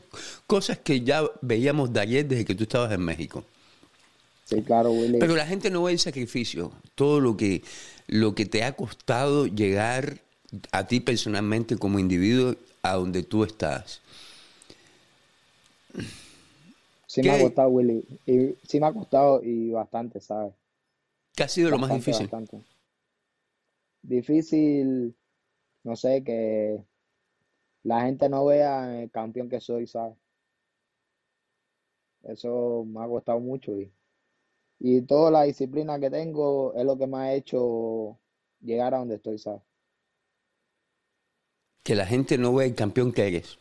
cosas 0.47 0.79
que 0.79 1.03
ya 1.03 1.25
veíamos 1.43 1.93
de 1.93 2.01
ayer 2.01 2.27
desde 2.27 2.45
que 2.47 2.55
tú 2.55 2.63
estabas 2.65 2.93
en 2.93 3.03
México. 3.03 3.45
Sí, 4.47 4.63
claro, 4.63 4.93
Willy. 4.93 5.19
Pero 5.19 5.37
la 5.37 5.47
gente 5.47 5.71
no 5.71 5.83
ve 5.83 5.93
el 5.93 5.99
sacrificio, 5.99 6.73
todo 6.95 7.21
lo 7.21 7.37
que, 7.37 7.63
lo 8.07 8.35
que 8.35 8.47
te 8.47 8.65
ha 8.65 8.73
costado 8.73 9.47
llegar 9.47 10.21
a 10.73 10.87
ti 10.87 11.01
personalmente 11.01 11.77
como 11.77 11.99
individuo 11.99 12.55
a 12.83 12.95
donde 12.95 13.23
tú 13.23 13.45
estás. 13.45 14.01
Sí 17.07 17.23
me 17.23 17.31
ha 17.31 17.41
costado, 17.41 17.69
Willy. 17.69 18.05
Y, 18.27 18.57
sí 18.67 18.81
me 18.81 18.87
ha 18.87 18.93
costado 18.93 19.41
y 19.43 19.71
bastante, 19.71 20.21
¿sabes? 20.21 20.53
¿Qué 21.35 21.45
ha 21.45 21.49
sido 21.49 21.71
lo 21.71 21.79
más 21.79 21.93
difícil? 21.95 22.29
Difícil, 24.03 25.17
no 25.85 25.97
sé, 25.97 26.23
que 26.25 26.85
la 27.85 28.03
gente 28.03 28.29
no 28.29 28.45
vea 28.45 29.03
el 29.03 29.11
campeón 29.11 29.49
que 29.49 29.61
soy, 29.61 29.87
¿sabes? 29.87 30.17
Eso 32.23 32.85
me 32.87 33.05
ha 33.05 33.07
costado 33.07 33.39
mucho 33.39 33.79
y, 33.79 33.93
y 34.79 35.03
toda 35.03 35.31
la 35.31 35.43
disciplina 35.43 36.01
que 36.01 36.11
tengo 36.11 36.73
es 36.75 36.85
lo 36.85 36.97
que 36.97 37.07
me 37.07 37.19
ha 37.19 37.35
hecho 37.35 38.19
llegar 38.61 38.95
a 38.95 38.99
donde 38.99 39.17
estoy, 39.17 39.39
¿sabes? 39.39 39.63
Que 41.83 41.95
la 41.95 42.07
gente 42.07 42.39
no 42.39 42.55
vea 42.55 42.67
el 42.67 42.75
campeón 42.75 43.13
que 43.13 43.27
eres 43.29 43.59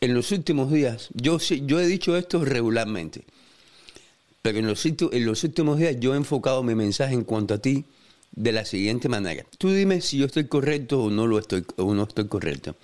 en 0.00 0.14
los 0.14 0.30
últimos 0.32 0.72
días, 0.72 1.08
yo, 1.14 1.38
yo 1.38 1.80
he 1.80 1.86
dicho 1.86 2.16
esto 2.16 2.44
regularmente, 2.44 3.24
pero 4.42 4.58
en 4.58 4.66
los, 4.66 4.84
últimos 5.44 5.78
días 5.78 5.96
yo 5.98 6.14
he 6.14 6.16
enfocado 6.16 6.62
mi 6.62 6.74
mensaje 6.74 7.14
en 7.14 7.24
cuanto 7.24 7.54
a 7.54 7.58
ti 7.58 7.84
de 8.32 8.52
la 8.52 8.64
siguiente 8.64 9.08
manera. 9.08 9.44
Tú 9.58 9.70
dime 9.70 10.00
si 10.00 10.18
yo 10.18 10.26
estoy 10.26 10.46
correcto 10.46 11.02
o 11.02 11.10
no 11.10 11.26
lo 11.26 11.38
estoy 11.38 11.64
o 11.76 11.94
no 11.94 12.04
estoy 12.04 12.28
correcto. 12.28 12.76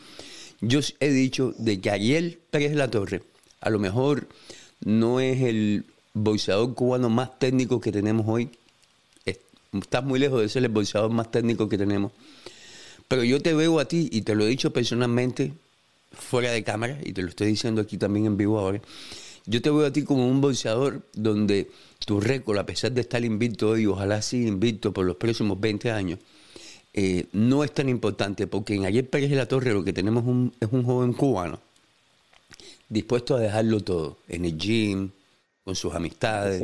Yo 0.60 0.80
he 1.00 1.10
dicho 1.10 1.54
de 1.58 1.80
que 1.80 1.90
Ariel 1.90 2.38
Pérez 2.50 2.74
La 2.74 2.90
Torre 2.90 3.22
a 3.60 3.70
lo 3.70 3.78
mejor 3.78 4.28
no 4.84 5.20
es 5.20 5.40
el 5.42 5.84
boxeador 6.12 6.74
cubano 6.74 7.08
más 7.08 7.38
técnico 7.38 7.80
que 7.80 7.92
tenemos 7.92 8.26
hoy. 8.28 8.50
Estás 9.72 10.04
muy 10.04 10.20
lejos 10.20 10.40
de 10.40 10.48
ser 10.48 10.64
el 10.64 10.70
boxeador 10.70 11.10
más 11.10 11.30
técnico 11.30 11.68
que 11.68 11.78
tenemos. 11.78 12.12
Pero 13.08 13.24
yo 13.24 13.40
te 13.40 13.54
veo 13.54 13.80
a 13.80 13.86
ti, 13.86 14.08
y 14.12 14.22
te 14.22 14.34
lo 14.34 14.44
he 14.44 14.48
dicho 14.48 14.72
personalmente, 14.72 15.52
fuera 16.14 16.50
de 16.50 16.62
cámara, 16.64 16.98
y 17.02 17.12
te 17.12 17.22
lo 17.22 17.28
estoy 17.28 17.48
diciendo 17.48 17.80
aquí 17.80 17.98
también 17.98 18.26
en 18.26 18.36
vivo 18.36 18.58
ahora, 18.58 18.80
yo 19.46 19.60
te 19.60 19.70
veo 19.70 19.86
a 19.86 19.92
ti 19.92 20.04
como 20.04 20.26
un 20.26 20.40
boxeador 20.40 21.02
donde 21.12 21.70
tu 22.06 22.20
récord, 22.20 22.58
a 22.58 22.66
pesar 22.66 22.92
de 22.92 23.02
estar 23.02 23.24
invicto 23.24 23.70
hoy, 23.70 23.86
ojalá 23.86 24.22
siga 24.22 24.48
invicto 24.48 24.92
por 24.92 25.04
los 25.04 25.16
próximos 25.16 25.60
20 25.60 25.90
años, 25.90 26.18
eh, 26.92 27.26
no 27.32 27.64
es 27.64 27.72
tan 27.72 27.88
importante, 27.88 28.46
porque 28.46 28.74
en 28.74 28.84
Ayer 28.86 29.08
Pérez 29.08 29.30
de 29.30 29.36
la 29.36 29.46
Torre 29.46 29.72
lo 29.72 29.84
que 29.84 29.92
tenemos 29.92 30.24
es 30.60 30.68
un 30.70 30.84
joven 30.84 31.12
cubano 31.12 31.60
dispuesto 32.88 33.36
a 33.36 33.40
dejarlo 33.40 33.80
todo, 33.80 34.18
en 34.28 34.44
el 34.44 34.56
gym, 34.56 35.10
con 35.64 35.74
sus 35.74 35.94
amistades, 35.94 36.62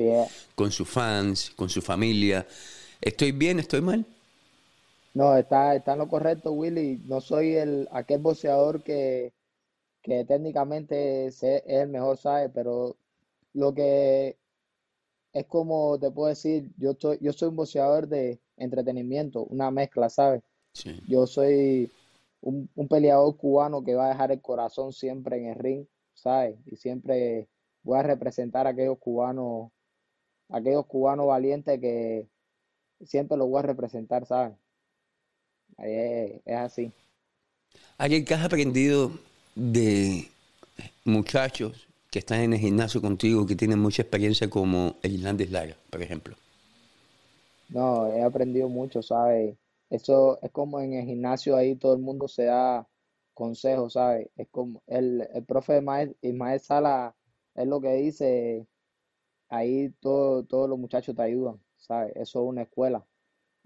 con 0.54 0.70
sus 0.70 0.88
fans, 0.88 1.52
con 1.56 1.68
su 1.68 1.80
familia. 1.80 2.46
¿Estoy 3.00 3.32
bien? 3.32 3.58
¿Estoy 3.58 3.80
mal? 3.80 4.04
No, 5.14 5.36
está, 5.36 5.74
está 5.74 5.94
en 5.94 5.98
lo 5.98 6.08
correcto, 6.08 6.52
Willy. 6.52 7.00
No 7.06 7.20
soy 7.20 7.56
el 7.56 7.88
aquel 7.92 8.20
boxeador 8.20 8.82
que, 8.82 9.32
que 10.02 10.24
técnicamente 10.24 11.26
es, 11.26 11.42
el 11.42 11.88
mejor, 11.88 12.16
¿sabes? 12.16 12.50
Pero 12.54 12.96
lo 13.54 13.74
que 13.74 14.36
es 15.32 15.46
como 15.46 15.98
te 15.98 16.10
puedo 16.10 16.28
decir, 16.28 16.70
yo, 16.76 16.92
estoy, 16.92 17.18
yo 17.20 17.32
soy 17.32 17.48
un 17.48 17.56
boxeador 17.56 18.08
de 18.08 18.40
entretenimiento, 18.56 19.44
una 19.44 19.70
mezcla, 19.70 20.08
¿sabes? 20.08 20.42
Yo 21.08 21.26
soy 21.26 21.90
un, 22.40 22.68
un 22.74 22.88
peleador 22.88 23.36
cubano 23.36 23.82
que 23.84 23.94
va 23.94 24.06
a 24.06 24.10
dejar 24.10 24.32
el 24.32 24.40
corazón 24.40 24.92
siempre 24.92 25.38
en 25.38 25.46
el 25.46 25.54
ring 25.56 25.86
¿sabes? 26.20 26.56
Y 26.66 26.76
siempre 26.76 27.48
voy 27.82 27.98
a 27.98 28.02
representar 28.02 28.66
a 28.66 28.70
aquellos 28.70 28.98
cubanos, 28.98 29.70
aquellos 30.50 30.86
cubanos 30.86 31.26
valientes 31.26 31.80
que 31.80 32.28
siempre 33.02 33.36
los 33.36 33.48
voy 33.48 33.60
a 33.60 33.62
representar, 33.62 34.26
¿sabes? 34.26 34.56
Es, 35.78 36.40
es 36.44 36.56
así. 36.56 36.92
¿Alguien 37.96 38.24
que 38.24 38.34
has 38.34 38.44
aprendido 38.44 39.12
de 39.54 40.28
muchachos 41.04 41.86
que 42.10 42.18
están 42.18 42.40
en 42.40 42.52
el 42.54 42.58
gimnasio 42.58 43.00
contigo, 43.00 43.46
que 43.46 43.56
tienen 43.56 43.78
mucha 43.78 44.02
experiencia 44.02 44.50
como 44.50 44.96
el 45.02 45.16
Hernández 45.16 45.50
Lara, 45.50 45.76
por 45.90 46.02
ejemplo? 46.02 46.34
No, 47.68 48.08
he 48.08 48.22
aprendido 48.22 48.68
mucho, 48.68 49.02
¿sabes? 49.02 49.56
Eso 49.90 50.38
es 50.42 50.50
como 50.50 50.80
en 50.80 50.94
el 50.94 51.06
gimnasio 51.06 51.56
ahí 51.56 51.76
todo 51.76 51.94
el 51.94 52.00
mundo 52.00 52.28
se 52.28 52.44
da 52.44 52.88
consejo, 53.34 53.90
¿sabes? 53.90 54.28
Es 54.36 54.48
como 54.50 54.82
el, 54.86 55.26
el 55.32 55.44
profe 55.44 55.80
Ismael 56.20 56.60
Sala 56.60 57.14
es 57.54 57.66
lo 57.66 57.80
que 57.80 57.94
dice, 57.94 58.66
ahí 59.48 59.90
todo, 60.00 60.44
todos 60.44 60.68
los 60.68 60.78
muchachos 60.78 61.14
te 61.14 61.22
ayudan, 61.22 61.60
¿sabes? 61.76 62.12
Eso 62.16 62.42
es 62.42 62.48
una 62.48 62.62
escuela. 62.62 63.04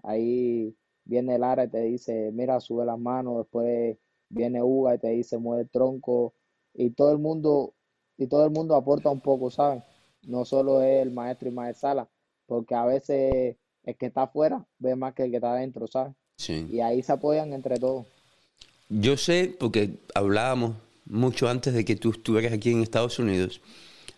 Ahí 0.03 0.75
viene 1.03 1.39
Lara 1.39 1.65
y 1.65 1.69
te 1.69 1.81
dice, 1.81 2.31
mira, 2.33 2.59
sube 2.59 2.85
las 2.85 2.99
manos, 2.99 3.37
después 3.39 3.97
viene 4.35 4.61
Uga 4.61 4.95
y 4.95 4.99
te 4.99 5.09
dice, 5.09 5.37
mueve 5.37 5.63
el 5.63 5.69
tronco, 5.69 6.33
y 6.73 6.91
todo 6.91 7.11
el 7.11 7.17
mundo, 7.17 7.73
y 8.17 8.27
todo 8.27 8.45
el 8.45 8.51
mundo 8.51 8.75
aporta 8.75 9.09
un 9.09 9.21
poco, 9.21 9.49
¿sabes? 9.49 9.81
No 10.23 10.43
solo 10.45 10.81
es 10.81 11.01
el 11.01 11.11
maestro 11.11 11.49
Ismael 11.49 11.75
Sala, 11.75 12.07
porque 12.45 12.75
a 12.75 12.85
veces 12.85 13.55
el 13.83 13.95
que 13.95 14.07
está 14.07 14.23
afuera 14.23 14.65
ve 14.79 14.95
más 14.95 15.13
que 15.13 15.23
el 15.23 15.31
que 15.31 15.37
está 15.37 15.53
adentro, 15.53 15.87
¿sabes? 15.87 16.13
Sí. 16.37 16.67
Y 16.69 16.81
ahí 16.81 17.01
se 17.01 17.13
apoyan 17.13 17.53
entre 17.53 17.79
todos. 17.79 18.05
Yo 18.89 19.15
sé, 19.17 19.55
porque 19.57 19.97
hablábamos 20.13 20.75
mucho 21.05 21.47
antes 21.47 21.73
de 21.73 21.85
que 21.85 21.95
tú 21.95 22.11
estuvieras 22.11 22.53
aquí 22.53 22.71
en 22.71 22.81
Estados 22.81 23.17
Unidos, 23.19 23.61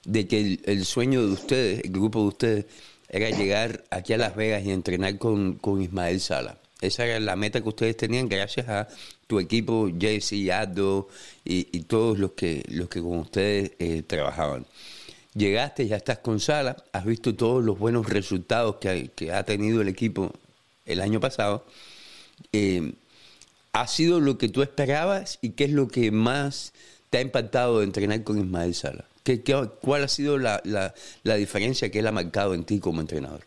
de 0.03 0.27
que 0.27 0.59
el, 0.65 0.85
sueño 0.85 1.25
de 1.25 1.33
ustedes, 1.33 1.83
el 1.83 1.91
grupo 1.91 2.21
de 2.21 2.27
ustedes, 2.27 2.65
era 3.09 3.29
llegar 3.29 3.83
aquí 3.91 4.13
a 4.13 4.17
Las 4.17 4.35
Vegas 4.35 4.65
y 4.65 4.71
entrenar 4.71 5.17
con, 5.17 5.55
con 5.55 5.81
Ismael 5.81 6.19
Sala. 6.19 6.57
Esa 6.81 7.05
era 7.05 7.19
la 7.19 7.35
meta 7.35 7.61
que 7.61 7.69
ustedes 7.69 7.97
tenían 7.97 8.29
gracias 8.29 8.69
a 8.69 8.87
tu 9.25 9.39
equipo, 9.39 9.89
Jesse, 9.99 10.49
Addo 10.51 11.07
y, 11.43 11.63
todos 11.81 12.19
los 12.19 12.31
que, 12.33 12.63
los 12.69 12.87
que 12.87 13.01
con 13.01 13.17
ustedes 13.19 13.71
eh, 13.79 14.03
trabajaban. 14.05 14.65
Llegaste, 15.33 15.87
ya 15.87 15.97
estás 15.97 16.19
con 16.19 16.39
Sala, 16.39 16.77
has 16.93 17.05
visto 17.05 17.35
todos 17.35 17.63
los 17.63 17.77
buenos 17.77 18.07
resultados 18.07 18.77
que, 18.77 19.11
que 19.15 19.31
ha 19.31 19.43
tenido 19.43 19.81
el 19.81 19.87
equipo 19.87 20.31
el 20.85 21.01
año 21.01 21.19
pasado. 21.19 21.65
Eh, 22.51 22.93
¿Ha 23.73 23.87
sido 23.87 24.19
lo 24.19 24.37
que 24.37 24.49
tú 24.49 24.63
esperabas 24.63 25.37
y 25.41 25.51
qué 25.51 25.65
es 25.65 25.71
lo 25.71 25.87
que 25.87 26.09
más 26.11 26.73
te 27.11 27.19
ha 27.19 27.21
impactado 27.21 27.79
de 27.79 27.85
entrenar 27.85 28.23
con 28.23 28.39
Ismael 28.39 28.73
Sala? 28.73 29.05
¿Qué, 29.23 29.43
cuál 29.81 30.03
ha 30.03 30.07
sido 30.07 30.37
la, 30.37 30.63
diferencia 31.23 31.91
que 31.91 31.99
él 31.99 32.07
ha 32.07 32.11
marcado 32.11 32.53
en 32.53 32.63
ti 32.63 32.79
como 32.79 33.01
entrenador? 33.01 33.41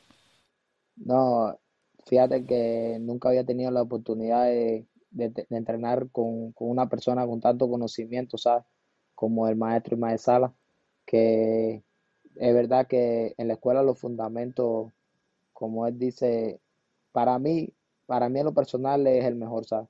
No, 0.96 1.58
fíjate 2.11 2.45
que 2.45 2.99
nunca 3.00 3.29
había 3.29 3.45
tenido 3.45 3.71
la 3.71 3.83
oportunidad 3.83 4.47
de, 4.47 4.85
entrenar 5.12 6.11
con, 6.11 6.52
una 6.59 6.88
persona 6.88 7.25
con 7.25 7.40
tanto 7.40 7.71
conocimiento, 7.71 8.37
¿sabes? 8.37 8.64
Como 9.14 9.47
el 9.47 9.55
maestro 9.55 9.95
Ismael 9.95 10.19
Sala, 10.19 10.52
que 11.07 11.85
es 12.35 12.55
verdad 12.55 12.88
que 12.88 13.35
en 13.38 13.47
la 13.47 13.55
escuela 13.55 13.85
los 13.85 13.97
fundamentos, 14.00 14.90
como 15.52 15.87
él 15.87 16.00
dice, 16.00 16.61
para 17.12 17.38
mí, 17.38 17.73
para 18.07 18.29
mí 18.29 18.40
en 18.40 18.47
lo 18.47 18.55
personal 18.55 19.07
es 19.07 19.25
el 19.25 19.37
mejor, 19.37 19.64
¿sabes? 19.67 19.88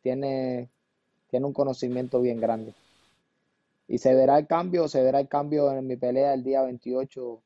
tiene, 0.00 0.70
tiene 1.28 1.46
un 1.46 1.52
conocimiento 1.52 2.20
bien 2.20 2.40
grande. 2.40 2.74
Y 3.86 3.98
se 3.98 4.12
verá 4.12 4.38
el 4.38 4.48
cambio, 4.48 4.88
se 4.88 5.02
verá 5.02 5.20
el 5.20 5.28
cambio 5.28 5.70
en 5.70 5.86
mi 5.86 5.96
pelea 5.96 6.34
el 6.34 6.42
día 6.42 6.62
28, 6.62 7.42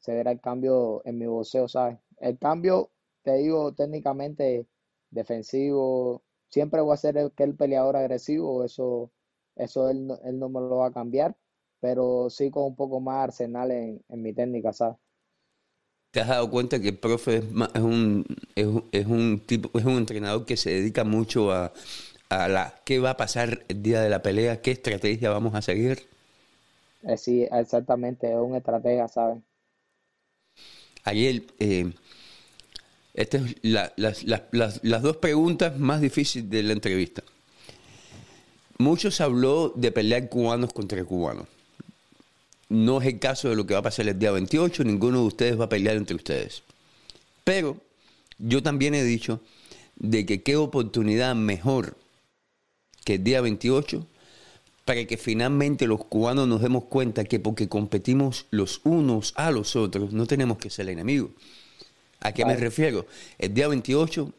se 0.00 0.14
verá 0.14 0.32
el 0.32 0.40
cambio 0.40 1.02
en 1.04 1.18
mi 1.18 1.26
boxeo, 1.26 1.68
¿sabes? 1.68 1.98
El 2.18 2.38
cambio, 2.38 2.90
te 3.22 3.34
digo, 3.36 3.72
técnicamente 3.74 4.66
defensivo, 5.10 6.22
siempre 6.50 6.80
voy 6.80 6.94
a 6.94 6.96
ser 6.96 7.16
el, 7.16 7.32
que 7.32 7.44
el 7.44 7.54
peleador 7.56 7.96
agresivo, 7.96 8.64
eso, 8.64 9.10
eso 9.56 9.88
él, 9.90 10.10
él 10.24 10.38
no 10.38 10.48
me 10.48 10.60
lo 10.60 10.76
va 10.76 10.88
a 10.88 10.92
cambiar, 10.92 11.36
pero 11.80 12.30
sí 12.30 12.50
con 12.50 12.64
un 12.64 12.76
poco 12.76 13.00
más 13.00 13.24
arsenal 13.24 13.70
en, 13.70 14.02
en 14.08 14.22
mi 14.22 14.32
técnica, 14.32 14.72
¿sabes? 14.72 14.96
¿Te 16.16 16.22
has 16.22 16.28
dado 16.28 16.50
cuenta 16.50 16.80
que 16.80 16.88
el 16.88 16.98
profe 16.98 17.36
es, 17.36 17.82
un, 17.82 18.24
es, 18.54 19.06
un 19.06 19.42
tipo, 19.46 19.78
es 19.78 19.84
un 19.84 19.98
entrenador 19.98 20.46
que 20.46 20.56
se 20.56 20.70
dedica 20.70 21.04
mucho 21.04 21.52
a, 21.52 21.74
la 22.30 22.74
qué 22.86 22.98
va 22.98 23.10
a 23.10 23.16
pasar 23.18 23.64
el 23.68 23.82
día 23.82 24.00
de 24.00 24.08
la 24.08 24.22
pelea, 24.22 24.62
qué 24.62 24.70
estrategia 24.70 25.28
vamos 25.28 25.54
a 25.54 25.60
seguir? 25.60 26.08
Eh, 27.02 27.18
sí, 27.18 27.46
exactamente, 27.52 28.30
es 28.32 28.38
un 28.38 28.54
estratega, 28.56 29.08
¿sabes? 29.08 29.42
Ayer, 31.06 31.44
eh, 31.60 31.92
estas 33.14 33.42
las, 33.62 33.92
las, 33.96 34.80
las 34.82 35.02
dos 35.02 35.16
preguntas 35.18 35.78
más 35.78 36.00
difíciles 36.00 36.50
de 36.50 36.62
la 36.64 36.72
entrevista. 36.72 37.22
Muchos 38.78 39.20
habló 39.20 39.72
de 39.74 39.92
pelear 39.92 40.28
cubanos 40.28 40.72
contra 40.72 41.02
cubanos. 41.04 41.46
No 42.68 43.00
es 43.00 43.06
el 43.06 43.20
caso 43.20 43.48
de 43.48 43.54
lo 43.54 43.66
que 43.66 43.74
va 43.74 43.80
a 43.80 43.84
pasar 43.84 44.08
el 44.08 44.18
día 44.18 44.32
28, 44.32 44.82
ninguno 44.82 45.20
de 45.20 45.26
ustedes 45.26 45.58
va 45.58 45.66
a 45.66 45.68
pelear 45.68 45.96
entre 45.96 46.16
ustedes. 46.16 46.64
Pero 47.44 47.76
yo 48.38 48.60
también 48.62 48.94
he 48.94 49.04
dicho 49.04 49.40
de 49.94 50.26
que 50.26 50.42
qué 50.42 50.56
oportunidad 50.56 51.36
mejor 51.36 51.96
que 53.04 53.14
el 53.14 53.24
día 53.24 53.40
28 53.40 54.04
para 54.86 55.04
que 55.04 55.16
finalmente 55.16 55.88
los 55.88 56.04
cubanos 56.04 56.46
nos 56.46 56.62
demos 56.62 56.84
cuenta 56.84 57.24
que 57.24 57.40
porque 57.40 57.68
competimos 57.68 58.46
los 58.50 58.80
unos 58.84 59.34
a 59.36 59.50
los 59.50 59.74
otros 59.74 60.12
no 60.12 60.26
tenemos 60.26 60.58
que 60.58 60.70
ser 60.70 60.88
enemigos. 60.88 61.32
¿A 62.20 62.32
qué 62.32 62.44
me 62.44 62.56
refiero? 62.56 63.04
El 63.36 63.52
día 63.52 63.66
28 63.66 64.32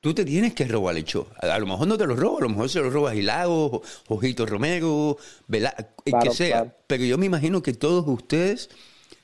tú 0.00 0.14
te 0.14 0.24
tienes 0.24 0.54
que 0.54 0.64
robar 0.64 0.96
el 0.96 1.04
show. 1.04 1.26
A, 1.38 1.58
lo 1.58 1.66
mejor 1.66 1.86
no 1.86 1.98
te 1.98 2.06
lo 2.06 2.16
robas, 2.16 2.40
a 2.40 2.44
lo 2.44 2.48
mejor 2.48 2.70
se 2.70 2.80
lo 2.80 2.88
robas 2.88 3.14
Hilago, 3.14 3.82
Ojito 4.08 4.46
Romero, 4.46 5.18
el 5.50 6.14
que 6.22 6.30
sea. 6.30 6.74
Pero 6.86 7.04
yo 7.04 7.18
me 7.18 7.26
imagino 7.26 7.62
que 7.62 7.74
todos 7.74 8.08
ustedes 8.08 8.70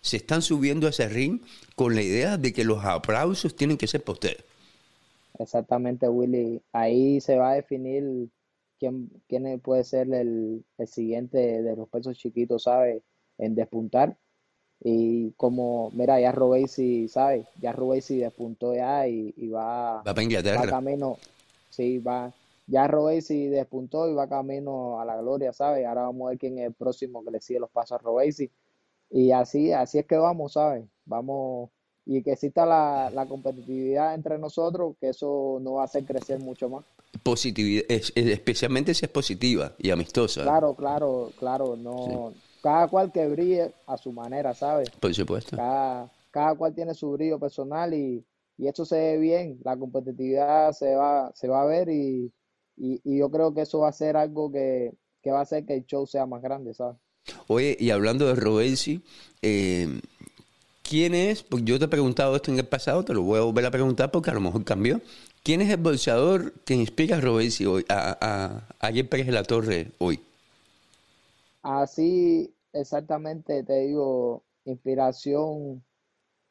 se 0.02 0.18
están 0.18 0.42
subiendo 0.42 0.86
a 0.86 0.90
ese 0.90 1.08
ring 1.08 1.40
con 1.74 1.94
la 1.94 2.02
idea 2.02 2.36
de 2.36 2.52
que 2.52 2.64
los 2.64 2.84
aplausos 2.84 3.56
tienen 3.56 3.78
que 3.78 3.86
ser 3.86 4.04
para 4.04 4.12
ustedes. 4.12 4.44
Exactamente, 5.38 6.06
Willy. 6.06 6.60
Ahí 6.74 7.18
se 7.22 7.36
va 7.36 7.52
a 7.52 7.54
definir 7.54 8.28
quién, 8.80 9.10
quién 9.28 9.60
puede 9.60 9.84
ser 9.84 10.12
el, 10.12 10.64
el 10.78 10.88
siguiente 10.88 11.62
de 11.62 11.76
los 11.76 11.88
pesos 11.88 12.18
chiquitos, 12.18 12.64
¿sabes? 12.64 13.02
En 13.38 13.54
despuntar 13.54 14.16
y 14.82 15.32
como, 15.32 15.90
mira, 15.92 16.18
ya 16.20 16.32
Robesi, 16.32 17.06
¿sabes? 17.08 17.46
Ya 17.60 17.72
Robesi 17.72 18.16
despuntó 18.16 18.74
ya 18.74 19.06
y, 19.06 19.48
va, 19.48 19.98
va 19.98 20.04
para 20.04 20.22
Inglaterra. 20.22 20.62
Va 20.62 20.68
camino, 20.68 21.18
sí, 21.68 21.98
va. 21.98 22.32
Ya 22.66 22.86
Robesi 22.86 23.48
despuntó 23.48 24.08
y 24.08 24.14
va 24.14 24.28
camino 24.28 25.00
a 25.00 25.04
la 25.04 25.18
gloria, 25.18 25.52
¿sabes? 25.52 25.84
Ahora 25.86 26.02
vamos 26.02 26.26
a 26.26 26.30
ver 26.30 26.38
quién 26.38 26.58
es 26.58 26.66
el 26.66 26.72
próximo 26.72 27.22
que 27.24 27.30
le 27.30 27.40
sigue 27.40 27.60
los 27.60 27.70
pasos 27.70 28.00
a 28.00 28.02
Robesi. 28.02 28.50
Y 29.10 29.32
así, 29.32 29.72
así 29.72 29.98
es 29.98 30.06
que 30.06 30.16
vamos, 30.16 30.54
¿sabes? 30.54 30.86
Vamos, 31.04 31.68
y 32.06 32.22
que 32.22 32.32
exista 32.32 32.64
la, 32.64 33.10
la 33.10 33.26
competitividad 33.26 34.14
entre 34.14 34.38
nosotros, 34.38 34.96
que 34.98 35.10
eso 35.10 35.58
nos 35.60 35.74
va 35.74 35.82
a 35.82 35.84
hacer 35.84 36.04
crecer 36.04 36.38
mucho 36.38 36.70
más. 36.70 36.84
Positividad, 37.22 37.84
especialmente 37.88 38.94
si 38.94 39.04
es 39.04 39.10
positiva 39.10 39.74
y 39.78 39.90
amistosa. 39.90 40.42
Claro, 40.42 40.74
claro, 40.74 41.32
claro, 41.38 41.76
no, 41.76 42.32
cada 42.62 42.88
cual 42.88 43.12
que 43.12 43.26
brille 43.26 43.72
a 43.86 43.96
su 43.96 44.12
manera, 44.12 44.54
¿sabes? 44.54 44.90
Por 44.90 45.12
supuesto. 45.14 45.56
Cada, 45.56 46.10
cada 46.30 46.54
cual 46.54 46.74
tiene 46.74 46.94
su 46.94 47.10
brillo 47.12 47.38
personal 47.38 47.92
y, 47.94 48.24
y 48.56 48.68
eso 48.68 48.84
se 48.84 48.96
ve 48.96 49.18
bien, 49.18 49.58
la 49.64 49.76
competitividad 49.76 50.72
se 50.72 50.94
va, 50.94 51.32
se 51.34 51.48
va 51.48 51.62
a 51.62 51.66
ver 51.66 51.88
y, 51.88 52.32
y, 52.76 53.18
yo 53.18 53.30
creo 53.30 53.52
que 53.54 53.62
eso 53.62 53.80
va 53.80 53.88
a 53.88 53.92
ser 53.92 54.16
algo 54.16 54.50
que, 54.50 54.92
que, 55.22 55.30
va 55.30 55.40
a 55.40 55.42
hacer 55.42 55.66
que 55.66 55.74
el 55.74 55.86
show 55.86 56.06
sea 56.06 56.26
más 56.26 56.42
grande, 56.42 56.74
¿sabes? 56.74 56.96
Oye, 57.46 57.76
y 57.78 57.90
hablando 57.90 58.26
de 58.26 58.34
Robesi, 58.34 59.02
eh, 59.42 60.00
¿quién 60.82 61.14
es? 61.14 61.42
Porque 61.42 61.64
yo 61.64 61.78
te 61.78 61.84
he 61.86 61.88
preguntado 61.88 62.36
esto 62.36 62.50
en 62.50 62.58
el 62.58 62.66
pasado, 62.66 63.04
te 63.04 63.14
lo 63.14 63.22
voy 63.22 63.38
a 63.38 63.42
volver 63.42 63.66
a 63.66 63.70
preguntar 63.70 64.10
porque 64.10 64.30
a 64.30 64.34
lo 64.34 64.40
mejor 64.40 64.64
cambió. 64.64 65.00
¿Quién 65.42 65.62
es 65.62 65.70
el 65.70 65.78
bolseador 65.78 66.52
que 66.64 66.74
inspira 66.74 67.16
a 67.16 67.20
Robesi 67.20 67.64
hoy, 67.64 67.84
a, 67.88 68.64
a, 68.80 68.88
a 68.88 69.08
Pérez 69.08 69.26
de 69.26 69.32
la 69.32 69.42
Torre 69.42 69.92
hoy? 69.98 70.20
Así, 71.62 72.52
exactamente, 72.72 73.62
te 73.62 73.80
digo, 73.80 74.42
inspiración 74.64 75.82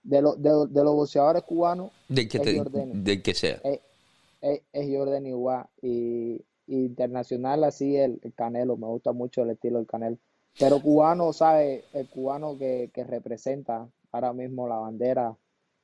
de, 0.04 0.22
lo, 0.22 0.36
de, 0.36 0.84
los 0.84 0.96
boxeadores 0.96 1.44
cubanos. 1.44 1.92
De 2.08 2.28
que, 2.28 2.40
de 2.40 3.22
que 3.22 3.34
sea. 3.34 3.62
Es, 3.64 4.62
es, 4.72 4.98
Jordan 4.98 5.26
igual. 5.26 5.66
Y, 5.82 6.42
internacional, 6.68 7.64
así 7.64 7.96
el, 7.96 8.20
Canelo. 8.36 8.78
Me 8.78 8.88
gusta 8.88 9.12
mucho 9.12 9.44
el 9.44 9.52
estilo 9.52 9.78
del 9.78 9.88
Canelo. 9.88 10.18
Pero 10.58 10.82
cubano, 10.82 11.34
¿sabes? 11.34 11.84
El 11.94 12.08
cubano 12.08 12.58
que, 12.58 12.90
que 12.94 13.04
representa 13.04 13.88
ahora 14.12 14.34
mismo 14.34 14.68
la 14.68 14.78
bandera. 14.78 15.36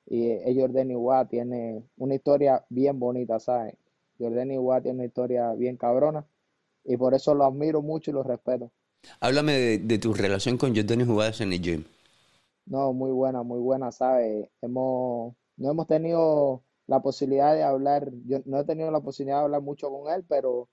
Y 0.06 0.32
es 0.32 0.56
Jordan 0.58 0.92
igual. 0.92 1.28
Tiene 1.28 1.84
una 1.98 2.16
historia 2.16 2.66
bien 2.70 3.00
bonita, 3.00 3.40
¿sabes? 3.40 3.76
Jordan 4.20 4.52
igual 4.52 4.84
tiene 4.84 5.00
una 5.00 5.06
historia 5.06 5.54
bien 5.54 5.78
cabrona. 5.78 6.26
Y 6.84 6.98
por 6.98 7.14
eso 7.14 7.34
lo 7.34 7.46
admiro 7.46 7.82
mucho 7.82 8.12
y 8.12 8.14
lo 8.14 8.24
respeto. 8.24 8.72
Háblame 9.20 9.54
de, 9.54 9.78
de 9.80 9.98
tu 10.00 10.14
relación 10.14 10.58
con 10.58 10.76
Jordan 10.76 11.02
Igual 11.02 11.34
en 11.40 11.54
el 11.54 11.62
gym. 11.62 11.84
No, 12.66 12.94
muy 12.94 13.12
buena, 13.12 13.44
muy 13.44 13.60
buena, 13.60 13.92
¿sabes? 13.92 14.50
Hemos, 14.62 15.36
no 15.58 15.72
hemos 15.72 15.88
tenido 15.88 16.64
la 16.88 17.02
posibilidad 17.02 17.54
de 17.54 17.64
hablar, 17.64 18.12
yo 18.26 18.40
no 18.46 18.60
he 18.60 18.64
tenido 18.64 18.92
la 18.92 19.02
posibilidad 19.02 19.40
de 19.40 19.44
hablar 19.46 19.62
mucho 19.62 19.90
con 19.90 20.12
él, 20.12 20.24
pero 20.28 20.70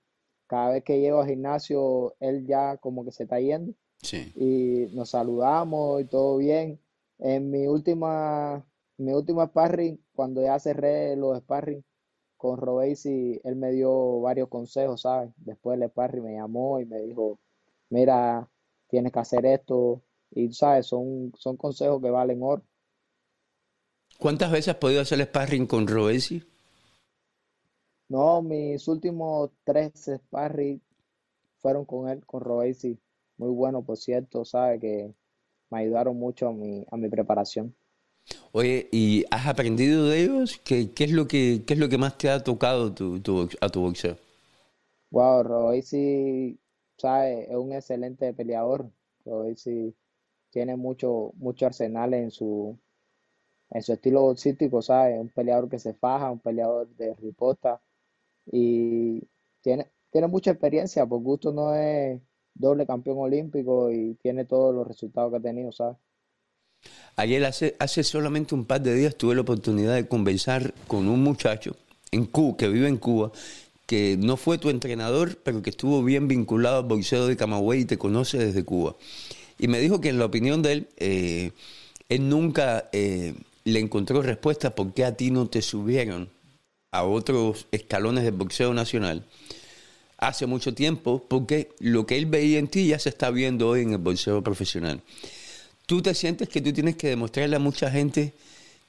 cada 0.47 0.71
vez 0.71 0.83
que 0.83 0.99
llego 0.99 1.21
al 1.21 1.27
gimnasio, 1.27 2.15
él 2.19 2.45
ya 2.45 2.77
como 2.77 3.05
que 3.05 3.11
se 3.11 3.23
está 3.23 3.39
yendo. 3.39 3.73
Sí. 4.01 4.31
Y 4.35 4.95
nos 4.95 5.11
saludamos 5.11 6.01
y 6.01 6.05
todo 6.05 6.37
bien. 6.37 6.79
En 7.19 7.49
mi 7.49 7.67
última, 7.67 8.65
mi 9.03 9.13
última 9.13 9.47
sparring, 9.47 9.99
cuando 10.13 10.41
ya 10.41 10.59
cerré 10.59 11.15
los 11.15 11.39
sparring 11.39 11.83
con 12.37 12.57
Robesi, 12.57 13.39
él 13.43 13.55
me 13.55 13.71
dio 13.71 14.21
varios 14.21 14.49
consejos, 14.49 15.01
¿sabes? 15.01 15.31
Después 15.37 15.79
del 15.79 15.89
sparring 15.89 16.23
me 16.23 16.33
llamó 16.33 16.79
y 16.79 16.85
me 16.85 17.01
dijo, 17.01 17.39
mira, 17.89 18.49
tienes 18.87 19.11
que 19.11 19.19
hacer 19.19 19.45
esto, 19.45 20.01
y, 20.31 20.51
¿sabes? 20.53 20.87
Son, 20.87 21.31
son 21.37 21.57
consejos 21.57 22.01
que 22.01 22.09
valen 22.09 22.41
oro. 22.43 22.63
¿Cuántas 24.19 24.51
veces 24.51 24.69
has 24.69 24.77
podido 24.77 25.01
hacer 25.01 25.21
sparring 25.21 25.67
con 25.67 25.87
Robesi? 25.87 26.43
No, 28.09 28.41
mis 28.41 28.87
últimos 28.87 29.51
tres 29.63 29.91
sparring 30.05 30.81
fueron 31.57 31.85
con 31.85 32.09
él, 32.09 32.25
con 32.25 32.41
Robesi. 32.41 32.99
Muy 33.37 33.49
bueno, 33.49 33.83
por 33.83 33.97
cierto, 33.97 34.45
¿sabes? 34.45 34.79
Que 34.79 35.13
me 35.69 35.79
ayudaron 35.79 36.17
mucho 36.17 36.47
a 36.47 36.53
mi, 36.53 36.85
a 36.91 36.97
mi 36.97 37.09
preparación. 37.09 37.75
Oye, 38.51 38.87
¿y 38.91 39.25
has 39.31 39.47
aprendido 39.47 40.07
de 40.07 40.23
ellos? 40.23 40.59
¿Qué, 40.63 40.91
qué 40.93 41.05
es, 41.05 41.11
lo 41.11 41.27
que, 41.27 41.63
qué 41.65 41.73
es 41.73 41.79
lo 41.79 41.89
que 41.89 41.97
más 41.97 42.17
te 42.17 42.29
ha 42.29 42.43
tocado 42.43 42.93
tu, 42.93 43.19
tu, 43.19 43.49
a 43.61 43.69
tu 43.69 43.81
boxeo? 43.81 44.17
Wow, 45.11 45.43
Robesi, 45.43 46.59
¿sabes? 46.97 47.47
Es 47.49 47.55
un 47.55 47.71
excelente 47.73 48.33
peleador. 48.33 48.91
Robesi 49.25 49.95
tiene 50.49 50.75
mucho, 50.75 51.33
mucho 51.37 51.65
arsenal 51.67 52.13
en 52.13 52.31
su, 52.31 52.77
en 53.71 53.81
su 53.83 53.93
estilo 53.93 54.21
boxístico, 54.21 54.81
¿sabes? 54.81 55.19
Un 55.19 55.29
peleador 55.29 55.69
que 55.69 55.79
se 55.79 55.93
faja, 55.93 56.31
un 56.31 56.39
peleador 56.39 56.87
de 56.95 57.13
riposta 57.15 57.81
y 58.45 59.21
tiene, 59.61 59.91
tiene 60.11 60.27
mucha 60.27 60.51
experiencia, 60.51 61.05
por 61.05 61.21
gusto 61.21 61.51
no 61.53 61.75
es 61.75 62.21
doble 62.55 62.85
campeón 62.87 63.19
olímpico 63.19 63.91
y 63.91 64.15
tiene 64.15 64.45
todos 64.45 64.75
los 64.75 64.87
resultados 64.87 65.31
que 65.31 65.37
ha 65.37 65.41
tenido, 65.41 65.71
¿sabes? 65.71 65.97
Ayer, 67.15 67.45
hace, 67.45 68.03
solamente 68.03 68.55
un 68.55 68.65
par 68.65 68.81
de 68.81 68.95
días, 68.95 69.15
tuve 69.15 69.35
la 69.35 69.41
oportunidad 69.41 69.93
de 69.93 70.07
conversar 70.07 70.73
con 70.87 71.07
un 71.07 71.21
muchacho 71.21 71.75
en 72.11 72.25
Cuba, 72.25 72.57
que 72.57 72.67
vive 72.67 72.87
en 72.87 72.97
Cuba, 72.97 73.31
que 73.85 74.17
no 74.17 74.37
fue 74.37 74.57
tu 74.57 74.69
entrenador, 74.69 75.37
pero 75.43 75.61
que 75.61 75.69
estuvo 75.69 76.03
bien 76.03 76.27
vinculado 76.27 76.77
al 76.77 76.85
boxeo 76.85 77.27
de 77.27 77.37
Camagüey 77.37 77.81
y 77.81 77.85
te 77.85 77.97
conoce 77.97 78.37
desde 78.37 78.63
Cuba. 78.63 78.95
Y 79.59 79.67
me 79.67 79.79
dijo 79.79 80.01
que 80.01 80.09
en 80.09 80.17
la 80.17 80.25
opinión 80.25 80.61
de 80.63 80.71
él, 80.71 80.87
eh, 80.97 81.51
él 82.09 82.29
nunca 82.29 82.89
eh, 82.91 83.35
le 83.63 83.79
encontró 83.79 84.21
respuesta 84.21 84.73
por 84.73 84.93
qué 84.93 85.05
a 85.05 85.15
ti 85.15 85.29
no 85.29 85.47
te 85.47 85.61
subieron 85.61 86.29
a 86.91 87.03
otros 87.03 87.67
escalones 87.71 88.23
del 88.23 88.33
boxeo 88.33 88.73
nacional 88.73 89.23
hace 90.17 90.45
mucho 90.45 90.73
tiempo, 90.73 91.25
porque 91.27 91.69
lo 91.79 92.05
que 92.05 92.17
él 92.17 92.25
veía 92.25 92.59
en 92.59 92.67
ti 92.67 92.87
ya 92.87 92.99
se 92.99 93.09
está 93.09 93.29
viendo 93.29 93.67
hoy 93.67 93.81
en 93.81 93.91
el 93.91 93.97
boxeo 93.97 94.41
profesional. 94.41 95.01
¿Tú 95.85 96.01
te 96.01 96.13
sientes 96.13 96.49
que 96.49 96.61
tú 96.61 96.73
tienes 96.73 96.95
que 96.97 97.07
demostrarle 97.09 97.55
a 97.55 97.59
mucha 97.59 97.89
gente 97.89 98.33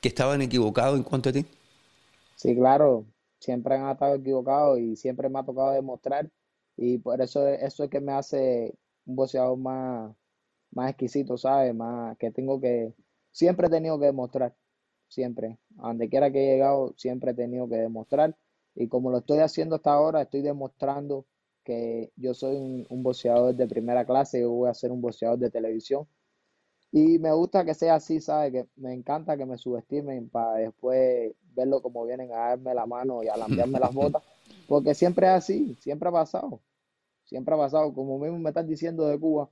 que 0.01 0.09
estaban 0.09 0.43
equivocados 0.43 0.97
en 0.97 1.05
cuanto 1.05 1.29
a 1.31 1.33
ti? 1.33 1.47
Sí, 2.37 2.55
claro, 2.57 3.07
siempre 3.39 3.75
han 3.77 3.91
estado 3.91 4.17
equivocados 4.17 4.79
y 4.79 4.97
siempre 4.97 5.29
me 5.29 5.39
ha 5.39 5.45
tocado 5.45 5.73
demostrar 5.73 6.31
y 6.77 6.99
por 6.99 7.21
eso 7.21 7.47
eso 7.49 7.85
es 7.85 7.91
que 7.91 8.01
me 8.01 8.13
hace 8.13 8.75
un 9.07 9.17
boxeador 9.17 9.57
más, 9.59 10.15
más 10.73 10.91
exquisito, 10.91 11.37
¿sabes? 11.39 11.75
Más 11.75 12.17
que 12.19 12.31
tengo 12.31 12.61
que, 12.61 12.95
siempre 13.31 13.69
he 13.69 13.71
tenido 13.71 13.99
que 13.99 14.07
demostrar, 14.07 14.55
siempre, 15.09 15.59
a 15.79 15.89
donde 15.89 16.09
quiera 16.09 16.31
que 16.33 16.41
he 16.45 16.53
llegado, 16.55 16.95
siempre 16.97 17.33
he 17.33 17.35
tenido 17.35 17.69
que 17.69 17.77
demostrar. 17.77 18.37
Y 18.75 18.89
como 18.89 19.11
lo 19.11 19.19
estoy 19.19 19.39
haciendo 19.41 19.77
hasta 19.77 19.93
ahora, 19.93 20.23
estoy 20.23 20.43
demostrando 20.43 21.27
que 21.65 22.13
yo 22.17 22.35
soy 22.35 22.57
un, 22.57 22.87
un 22.91 23.03
boxeador 23.03 23.55
de 23.55 23.67
primera 23.69 24.05
clase, 24.07 24.41
yo 24.41 24.51
voy 24.51 24.69
a 24.71 24.75
ser 24.75 24.91
un 24.93 25.01
boxeador 25.01 25.39
de 25.39 25.51
televisión. 25.51 26.07
Y 26.97 27.19
me 27.19 27.33
gusta 27.33 27.65
que 27.65 27.75
sea 27.75 27.97
así, 27.97 28.21
¿sabes? 28.21 28.53
Que 28.53 28.69
me 28.77 28.95
encanta 28.95 29.37
que 29.37 29.45
me 29.45 29.59
subestimen 29.59 30.29
para 30.29 30.59
después 30.59 31.35
verlo 31.53 31.83
como 31.83 32.05
vienen 32.05 32.31
a 32.31 32.51
darme 32.51 32.73
la 32.73 32.87
mano 32.87 33.21
y 33.25 33.27
a 33.27 33.37
lampiarme 33.37 33.81
las 33.81 33.93
botas. 33.93 34.23
Porque 34.69 34.95
siempre 34.95 35.27
es 35.27 35.33
así, 35.33 35.75
siempre 35.81 36.09
ha 36.09 36.13
pasado. 36.13 36.61
Siempre 37.25 37.53
ha 37.53 37.59
pasado. 37.59 37.93
Como 37.93 38.17
mismo 38.21 38.39
me 38.39 38.51
están 38.51 38.69
diciendo 38.69 39.09
de 39.09 39.19
Cuba, 39.19 39.51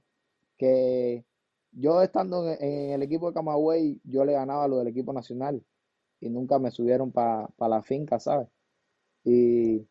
que 0.56 1.24
yo 1.72 2.00
estando 2.00 2.48
en, 2.48 2.90
el 2.92 3.02
equipo 3.02 3.26
de 3.26 3.34
Camagüey, 3.34 4.00
yo 4.04 4.24
le 4.24 4.34
ganaba 4.34 4.62
a 4.62 4.68
lo 4.68 4.78
del 4.78 4.86
equipo 4.86 5.12
nacional 5.12 5.64
y 6.20 6.30
nunca 6.30 6.60
me 6.60 6.70
subieron 6.70 7.10
para 7.10 7.48
la 7.58 7.82
finca, 7.82 8.20
¿sabes? 8.20 8.46
Y, 9.24 9.88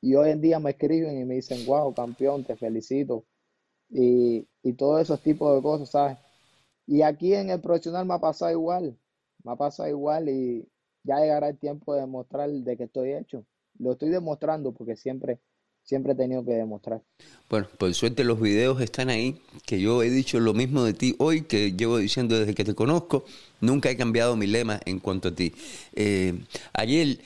y 0.00 0.14
hoy 0.16 0.30
en 0.30 0.40
día 0.40 0.58
me 0.58 0.70
escriben 0.70 1.16
y 1.16 1.24
me 1.24 1.36
dicen, 1.36 1.64
wow, 1.64 1.94
campeón, 1.94 2.42
te 2.42 2.56
felicito. 2.56 3.24
Y, 3.88 4.48
y 4.64 4.72
todos 4.72 5.00
esos 5.00 5.20
tipos 5.20 5.54
de 5.54 5.62
cosas, 5.62 5.90
¿sabes? 5.90 6.18
Y 6.90 7.02
aquí 7.02 7.34
en 7.34 7.50
el 7.50 7.60
profesional 7.60 8.04
me 8.04 8.14
ha 8.14 8.18
pasado 8.18 8.50
igual, 8.50 8.98
me 9.44 9.52
ha 9.52 9.54
pasado 9.54 9.88
igual 9.88 10.28
y 10.28 10.68
ya 11.04 11.20
llegará 11.20 11.48
el 11.48 11.56
tiempo 11.56 11.94
de 11.94 12.00
demostrar 12.00 12.50
de 12.50 12.76
que 12.76 12.82
estoy 12.82 13.12
hecho. 13.12 13.46
Lo 13.78 13.92
estoy 13.92 14.08
demostrando 14.08 14.72
porque 14.72 14.96
siempre 14.96 15.38
siempre 15.84 16.14
he 16.14 16.16
tenido 16.16 16.44
que 16.44 16.50
demostrar. 16.50 17.00
Bueno, 17.48 17.68
por 17.78 17.94
suerte 17.94 18.24
los 18.24 18.40
videos 18.40 18.80
están 18.80 19.08
ahí, 19.08 19.40
que 19.66 19.80
yo 19.80 20.02
he 20.02 20.10
dicho 20.10 20.40
lo 20.40 20.52
mismo 20.52 20.82
de 20.82 20.92
ti 20.92 21.14
hoy, 21.18 21.42
que 21.42 21.72
llevo 21.72 21.98
diciendo 21.98 22.36
desde 22.36 22.56
que 22.56 22.64
te 22.64 22.74
conozco, 22.74 23.24
nunca 23.60 23.88
he 23.88 23.96
cambiado 23.96 24.34
mi 24.34 24.48
lema 24.48 24.80
en 24.84 24.98
cuanto 24.98 25.28
a 25.28 25.34
ti. 25.34 25.54
Eh, 25.94 26.40
ayer, 26.72 27.20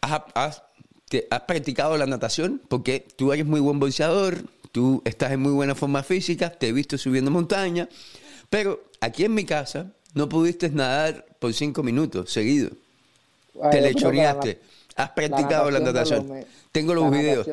¿has, 0.00 0.62
practicado 1.46 1.96
la 1.96 2.06
natación? 2.06 2.60
Porque 2.68 3.06
tú 3.14 3.32
eres 3.32 3.46
muy 3.46 3.60
buen 3.60 3.78
bolseador, 3.78 4.44
tú 4.72 5.00
estás 5.04 5.30
en 5.30 5.40
muy 5.40 5.52
buena 5.52 5.76
forma 5.76 6.02
física, 6.02 6.50
te 6.50 6.66
he 6.66 6.72
visto 6.72 6.98
subiendo 6.98 7.30
montaña, 7.30 7.88
pero 8.50 8.80
aquí 9.00 9.24
en 9.24 9.34
mi 9.34 9.44
casa 9.44 9.90
no 10.14 10.28
pudiste 10.28 10.70
nadar 10.70 11.24
por 11.38 11.52
cinco 11.52 11.82
minutos 11.82 12.32
seguidos. 12.32 12.72
te 13.70 13.80
le 13.80 13.94
choreaste. 13.94 14.60
Has 14.96 15.10
practicado 15.10 15.70
la 15.70 15.80
natación. 15.80 16.44
Tengo 16.72 16.94
los 16.94 17.10
videos. 17.10 17.48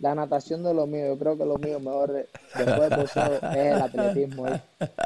la 0.00 0.14
natación 0.14 0.62
de 0.62 0.74
lo 0.74 0.86
mío, 0.86 1.06
yo 1.08 1.18
creo 1.18 1.36
que 1.36 1.44
lo 1.44 1.58
mío 1.58 1.78
mejor 1.78 2.26
después 2.56 2.90
de 2.90 3.02
eso 3.04 3.34
es 3.34 3.42
el 3.42 3.82
atletismo. 3.82 4.48
¿eh? 4.48 4.62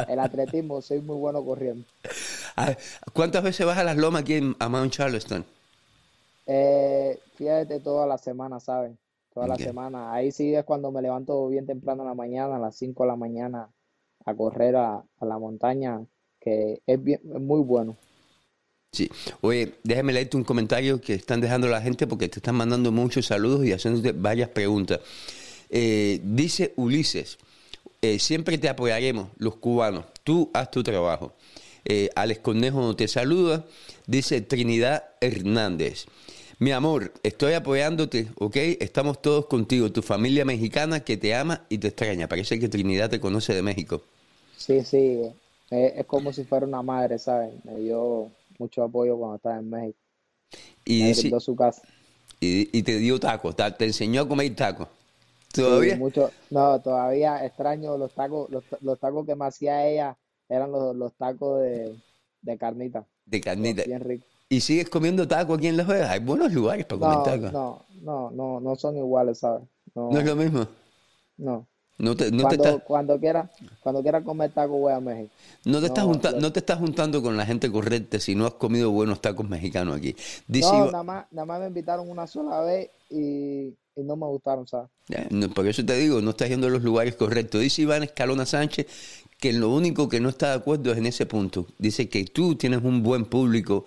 El 0.08 0.20
atletismo, 0.20 0.80
soy 0.80 1.00
muy 1.00 1.16
bueno 1.16 1.44
corriendo. 1.44 1.84
¿Cuántas 3.12 3.42
veces 3.42 3.66
vas 3.66 3.78
a 3.78 3.84
las 3.84 3.96
lomas 3.96 4.22
aquí 4.22 4.34
en, 4.34 4.56
a 4.58 4.68
Mount 4.68 4.92
Charleston? 4.92 5.44
Eh, 6.46 7.18
fíjate, 7.36 7.80
toda 7.80 8.06
la 8.06 8.18
semana, 8.18 8.60
¿sabes? 8.60 8.92
Toda 9.32 9.48
la 9.48 9.56
semana. 9.56 10.12
Ahí 10.12 10.30
sí 10.30 10.54
es 10.54 10.64
cuando 10.64 10.90
me 10.92 11.02
levanto 11.02 11.48
bien 11.48 11.66
temprano 11.66 12.02
en 12.02 12.08
la 12.08 12.14
mañana, 12.14 12.56
a 12.56 12.58
las 12.58 12.76
5 12.76 13.02
de 13.02 13.08
la 13.08 13.16
mañana, 13.16 13.68
a 14.24 14.34
correr 14.34 14.76
a, 14.76 15.04
la 15.20 15.38
montaña 15.38 16.00
que 16.40 16.80
es, 16.86 17.02
bien, 17.02 17.20
es 17.34 17.40
muy 17.40 17.60
bueno. 17.60 17.96
Sí. 18.92 19.10
Oye, 19.40 19.74
déjame 19.82 20.12
leerte 20.12 20.36
un 20.36 20.44
comentario 20.44 21.00
que 21.00 21.14
están 21.14 21.40
dejando 21.40 21.66
la 21.66 21.80
gente 21.80 22.06
porque 22.06 22.28
te 22.28 22.38
están 22.38 22.54
mandando 22.54 22.92
muchos 22.92 23.26
saludos 23.26 23.64
y 23.66 23.72
haciéndote 23.72 24.12
varias 24.12 24.50
preguntas. 24.50 25.00
Eh, 25.70 26.20
dice 26.22 26.72
Ulises, 26.76 27.38
eh, 28.02 28.18
siempre 28.18 28.58
te 28.58 28.68
apoyaremos, 28.68 29.28
los 29.38 29.56
cubanos. 29.56 30.04
Tú 30.22 30.50
haz 30.52 30.70
tu 30.70 30.82
trabajo. 30.82 31.32
Eh, 31.84 32.10
Alex 32.14 32.40
Cornejo 32.40 32.94
te 32.94 33.08
saluda. 33.08 33.64
Dice 34.06 34.40
Trinidad 34.40 35.04
Hernández. 35.20 36.06
Mi 36.58 36.70
amor, 36.70 37.12
estoy 37.22 37.54
apoyándote, 37.54 38.28
¿ok? 38.36 38.56
Estamos 38.80 39.20
todos 39.20 39.46
contigo, 39.46 39.90
tu 39.90 40.02
familia 40.02 40.44
mexicana 40.44 41.00
que 41.00 41.16
te 41.16 41.34
ama 41.34 41.64
y 41.68 41.78
te 41.78 41.88
extraña. 41.88 42.28
Parece 42.28 42.60
que 42.60 42.68
Trinidad 42.68 43.10
te 43.10 43.18
conoce 43.18 43.54
de 43.54 43.62
México. 43.62 44.02
Sí, 44.64 44.82
sí, 44.82 45.20
es, 45.68 46.06
como 46.06 46.32
si 46.32 46.44
fuera 46.44 46.64
una 46.66 46.82
madre, 46.82 47.18
¿sabes? 47.18 47.52
Me 47.66 47.76
dio 47.76 48.30
mucho 48.58 48.82
apoyo 48.82 49.18
cuando 49.18 49.36
estaba 49.36 49.58
en 49.58 49.68
México. 49.68 49.98
Y, 50.86 51.08
dice, 51.08 51.38
su 51.38 51.54
casa. 51.54 51.82
Y, 52.40 52.82
te 52.82 52.96
dio 52.96 53.20
tacos, 53.20 53.54
te, 53.56 53.84
enseñó 53.84 54.22
a 54.22 54.28
comer 54.28 54.56
tacos. 54.56 54.88
¿Todavía? 55.52 55.96
mucho, 55.98 56.30
no, 56.48 56.80
todavía 56.80 57.44
extraño 57.44 57.98
los 57.98 58.14
tacos, 58.14 58.48
los, 58.80 58.98
tacos 58.98 59.26
que 59.26 59.36
me 59.36 59.44
hacía 59.44 59.86
ella 59.86 60.16
eran 60.48 60.72
los, 60.72 61.12
tacos 61.12 61.60
de, 61.60 62.58
carnita. 62.58 63.04
De 63.26 63.42
carnita. 63.42 63.82
Bien 63.84 64.00
rico. 64.00 64.24
¿Y 64.48 64.62
sigues 64.62 64.88
comiendo 64.88 65.28
tacos 65.28 65.58
aquí 65.58 65.66
en 65.66 65.76
Las 65.76 65.86
Vegas? 65.86 66.08
Hay 66.08 66.20
buenos 66.20 66.50
lugares 66.54 66.86
para 66.86 67.00
comer 67.00 67.22
tacos. 67.22 67.52
No, 67.52 67.84
no, 68.00 68.30
no, 68.30 68.60
no 68.60 68.76
son 68.76 68.96
iguales, 68.96 69.40
¿sabes? 69.40 69.68
No, 69.94 70.10
¿No 70.10 70.18
es 70.18 70.24
lo 70.24 70.36
mismo? 70.36 70.66
No. 71.36 71.66
No 71.96 72.16
te, 72.16 72.30
cuando, 72.30 72.80
cuando 72.80 73.20
quiera 73.20 73.48
cuando 73.80 74.02
quiera 74.02 74.20
comer 74.22 74.50
tacos 74.50 74.80
voy 74.80 74.92
a 74.92 74.98
México. 74.98 75.32
No 75.64 75.80
te, 75.80 75.86
estás 75.86 76.04
no 76.06 76.52
te 76.52 76.58
estás 76.58 76.78
juntando 76.78 77.22
con 77.22 77.36
la 77.36 77.46
gente 77.46 77.70
correcta 77.70 78.18
si 78.18 78.34
no 78.34 78.46
has 78.46 78.54
comido 78.54 78.90
buenos 78.90 79.20
tacos 79.20 79.48
mexicanos 79.48 79.96
aquí. 79.96 80.16
no, 80.48 80.86
nada 80.86 81.02
más, 81.04 81.26
nada 81.30 81.46
más 81.46 81.60
me 81.60 81.68
invitaron 81.68 82.10
una 82.10 82.26
sola 82.26 82.60
vez 82.62 82.90
y, 83.10 83.74
no 83.96 84.16
me 84.16 84.26
gustaron, 84.26 84.66
¿sabes? 84.66 84.90
por 85.54 85.68
eso 85.68 85.84
te 85.84 85.96
digo, 85.96 86.20
no 86.20 86.30
estás 86.30 86.48
yendo 86.48 86.66
a 86.66 86.70
los 86.70 86.82
lugares 86.82 87.14
correctos. 87.14 87.60
Dice 87.60 87.82
Iván 87.82 88.02
Escalona 88.02 88.44
Sánchez 88.44 88.86
que 89.38 89.52
lo 89.52 89.70
único 89.70 90.08
que 90.08 90.18
no 90.18 90.30
está 90.30 90.48
de 90.48 90.54
acuerdo 90.54 90.90
es 90.90 90.98
en 90.98 91.06
ese 91.06 91.26
punto. 91.26 91.66
Dice 91.78 92.08
que 92.08 92.24
tú 92.24 92.56
tienes 92.56 92.82
un 92.82 93.04
buen 93.04 93.24
público 93.24 93.84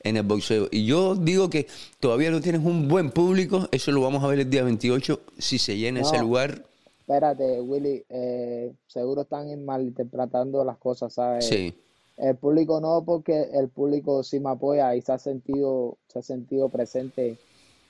en 0.00 0.16
el 0.16 0.22
boxeo. 0.22 0.68
Y 0.70 0.84
yo 0.84 1.16
digo 1.16 1.50
que 1.50 1.66
todavía 1.98 2.30
no 2.30 2.40
tienes 2.40 2.64
un 2.64 2.86
buen 2.86 3.10
público, 3.10 3.68
eso 3.72 3.90
lo 3.90 4.00
vamos 4.00 4.22
a 4.22 4.28
ver 4.28 4.40
el 4.40 4.50
día 4.50 4.62
28, 4.62 5.20
si 5.38 5.58
se 5.58 5.76
llena 5.76 6.02
ese 6.02 6.18
lugar 6.18 6.67
espérate, 7.08 7.62
Willy, 7.62 8.04
eh, 8.10 8.74
seguro 8.86 9.22
están 9.22 9.64
malinterpretando 9.64 10.62
las 10.62 10.76
cosas, 10.76 11.14
¿sabes? 11.14 11.46
Sí. 11.46 11.74
El 12.18 12.36
público 12.36 12.82
no, 12.82 13.02
porque 13.02 13.48
el 13.54 13.70
público 13.70 14.22
sí 14.22 14.38
me 14.40 14.50
apoya 14.50 14.94
y 14.94 15.00
se 15.00 15.12
ha 15.12 15.18
sentido, 15.18 15.96
se 16.06 16.18
ha 16.18 16.22
sentido 16.22 16.68
presente 16.68 17.38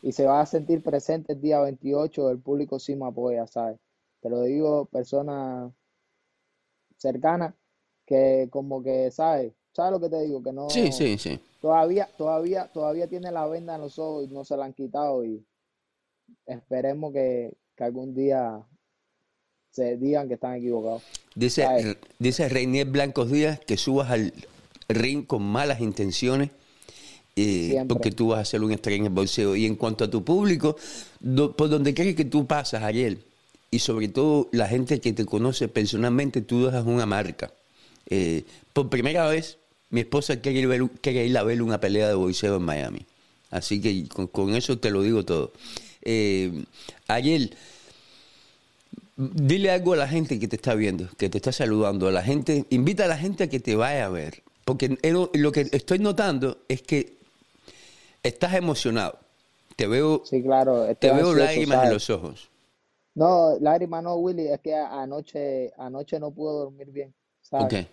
y 0.02 0.12
se 0.12 0.24
va 0.24 0.40
a 0.40 0.46
sentir 0.46 0.85
presente 0.85 1.33
el 1.33 1.40
día 1.40 1.59
28, 1.61 2.31
el 2.31 2.38
público 2.38 2.78
sí 2.78 2.94
me 2.94 3.07
apoya, 3.07 3.44
¿sabes? 3.48 3.81
Te 4.20 4.31
lo 4.31 4.42
digo, 4.42 4.85
personas 4.85 5.72
cercanas 6.96 7.54
que 8.07 8.48
como 8.52 8.85
que, 8.85 9.11
¿sabes? 9.11 9.52
¿Sabes 9.72 9.92
lo 9.92 10.00
que 10.00 10.11
te 10.11 10.22
digo? 10.22 10.44
Que 10.44 10.52
no... 10.52 10.70
Sí, 10.70 10.92
sí, 10.92 11.18
sí. 11.18 11.40
Todavía, 11.61 12.09
todavía, 12.16 12.70
todavía 12.72 13.09
tiene 13.09 13.33
la 13.33 13.48
venda 13.48 13.74
en 13.74 13.81
los 13.81 13.98
ojos 13.98 14.28
y 14.28 14.33
no 14.33 14.44
se 14.44 14.57
la 14.57 14.66
han 14.66 14.74
quitado 14.74 15.24
y 15.24 15.44
esperemos 16.46 17.12
que, 17.12 17.57
que 17.74 17.85
algún 17.85 18.14
día 18.14 18.64
se 19.78 19.96
digan 19.96 20.28
que 20.28 20.34
están 20.34 20.56
equivocados. 20.56 21.02
Dice, 21.34 21.96
dice 22.18 22.48
Reinier 22.48 22.86
Blancos 22.86 23.30
Díaz 23.30 23.60
que 23.60 23.76
subas 23.76 24.10
al 24.10 24.32
ring 24.88 25.24
con 25.24 25.42
malas 25.42 25.80
intenciones. 25.80 26.50
Eh, 27.40 27.84
porque 27.86 28.10
tú 28.10 28.28
vas 28.28 28.40
a 28.40 28.44
ser 28.44 28.62
un 28.64 28.72
estrella 28.72 28.98
en 28.98 29.04
el 29.04 29.12
bolseo. 29.12 29.54
Y 29.54 29.64
en 29.64 29.76
cuanto 29.76 30.04
a 30.04 30.10
tu 30.10 30.24
público, 30.24 30.76
por 31.56 31.68
donde 31.68 31.94
crees 31.94 32.16
que 32.16 32.24
tú 32.24 32.48
pasas, 32.48 32.82
Ariel, 32.82 33.22
y 33.70 33.78
sobre 33.78 34.08
todo 34.08 34.48
la 34.50 34.66
gente 34.66 35.00
que 35.00 35.12
te 35.12 35.24
conoce 35.24 35.68
personalmente, 35.68 36.40
tú 36.40 36.66
dejas 36.66 36.84
una 36.84 37.06
marca. 37.06 37.52
Eh, 38.10 38.42
por 38.72 38.88
primera 38.88 39.28
vez, 39.28 39.58
mi 39.90 40.00
esposa 40.00 40.40
quiere 40.40 40.60
ir, 40.60 41.38
a 41.38 41.42
ver 41.44 41.62
una 41.62 41.78
pelea 41.78 42.08
de 42.08 42.14
bolseo 42.14 42.56
en 42.56 42.62
Miami. 42.62 43.06
Así 43.50 43.80
que 43.80 44.08
con, 44.08 44.56
eso 44.56 44.78
te 44.78 44.90
lo 44.90 45.02
digo 45.02 45.24
todo. 45.24 45.52
Eh, 46.02 46.64
Ariel, 47.06 47.54
Dile 49.20 49.72
algo 49.72 49.94
a 49.94 49.96
la 49.96 50.07
gente 50.07 50.38
que 50.38 50.46
te 50.46 50.54
está 50.54 50.76
viendo, 50.76 51.09
que 51.16 51.28
te 51.28 51.38
está 51.38 51.50
saludando, 51.50 52.07
a 52.07 52.12
la 52.12 52.22
gente, 52.22 52.66
invita 52.70 53.04
a 53.04 53.09
la 53.09 53.18
gente 53.18 53.42
a 53.42 53.48
que 53.48 53.59
te 53.59 53.74
vaya 53.74 54.07
a 54.07 54.09
ver, 54.11 54.44
porque 54.64 54.96
lo 55.02 55.50
que 55.50 55.62
estoy 55.72 55.98
notando 55.98 56.59
es 56.68 56.83
que 56.83 57.18
estás 58.22 58.54
emocionado. 58.54 59.18
Te 59.74 59.88
veo, 59.88 60.22
sí, 60.24 60.40
claro, 60.40 60.94
te 60.94 61.12
veo 61.12 61.35
lágrimas 61.35 61.85
en 61.85 61.92
los 61.94 62.09
ojos. 62.11 62.48
No, 63.16 63.59
lágrimas 63.59 64.04
no, 64.04 64.14
Willy, 64.14 64.46
es 64.46 64.61
que 64.61 64.76
anoche, 64.76 65.72
anoche 65.76 66.20
no 66.20 66.31
pude 66.31 66.52
dormir 66.52 66.92
bien, 66.92 67.12
¿sabes? 67.40 67.88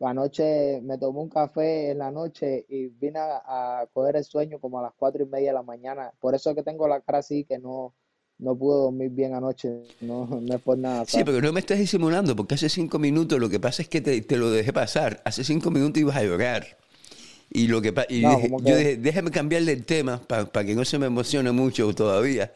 Anoche 0.00 0.82
me 0.82 0.98
tomé 0.98 1.20
un 1.20 1.30
café 1.30 1.92
en 1.92 1.98
la 1.98 2.10
noche 2.10 2.66
y 2.68 2.88
vine 2.88 3.18
a, 3.20 3.80
a, 3.80 3.86
coger 3.86 4.16
el 4.16 4.24
sueño 4.24 4.58
como 4.58 4.80
a 4.80 4.82
las 4.82 4.92
cuatro 4.94 5.22
y 5.22 5.26
media 5.26 5.48
de 5.48 5.54
la 5.54 5.62
mañana. 5.62 6.12
Por 6.20 6.34
eso 6.34 6.50
es 6.50 6.56
que 6.56 6.62
tengo 6.62 6.86
la 6.86 7.00
cara 7.00 7.18
así, 7.18 7.44
que 7.44 7.58
no, 7.58 7.94
no 8.40 8.56
pude 8.56 8.78
dormir 8.78 9.10
bien 9.10 9.34
anoche, 9.34 9.82
no, 10.00 10.26
no 10.42 10.54
es 10.54 10.60
por 10.60 10.78
nada. 10.78 11.04
Sí, 11.06 11.22
pero 11.24 11.40
no 11.40 11.52
me 11.52 11.60
estás 11.60 11.78
disimulando, 11.78 12.34
porque 12.34 12.54
hace 12.54 12.68
cinco 12.68 12.98
minutos 12.98 13.38
lo 13.38 13.48
que 13.48 13.60
pasa 13.60 13.82
es 13.82 13.88
que 13.88 14.00
te, 14.00 14.36
lo 14.36 14.50
dejé 14.50 14.72
pasar. 14.72 15.22
Hace 15.24 15.44
cinco 15.44 15.70
minutos 15.70 16.00
ibas 16.00 16.16
a 16.16 16.24
llorar. 16.24 16.78
Y 17.52 17.66
lo 17.66 17.82
que 17.82 17.92
y 18.08 18.20
yo 18.20 18.76
dije, 18.76 18.96
déjame 18.96 19.32
cambiarle 19.32 19.72
el 19.72 19.84
tema 19.84 20.20
para 20.20 20.64
que 20.64 20.74
no 20.74 20.84
se 20.84 20.98
me 20.98 21.06
emocione 21.06 21.50
mucho 21.50 21.92
todavía. 21.94 22.52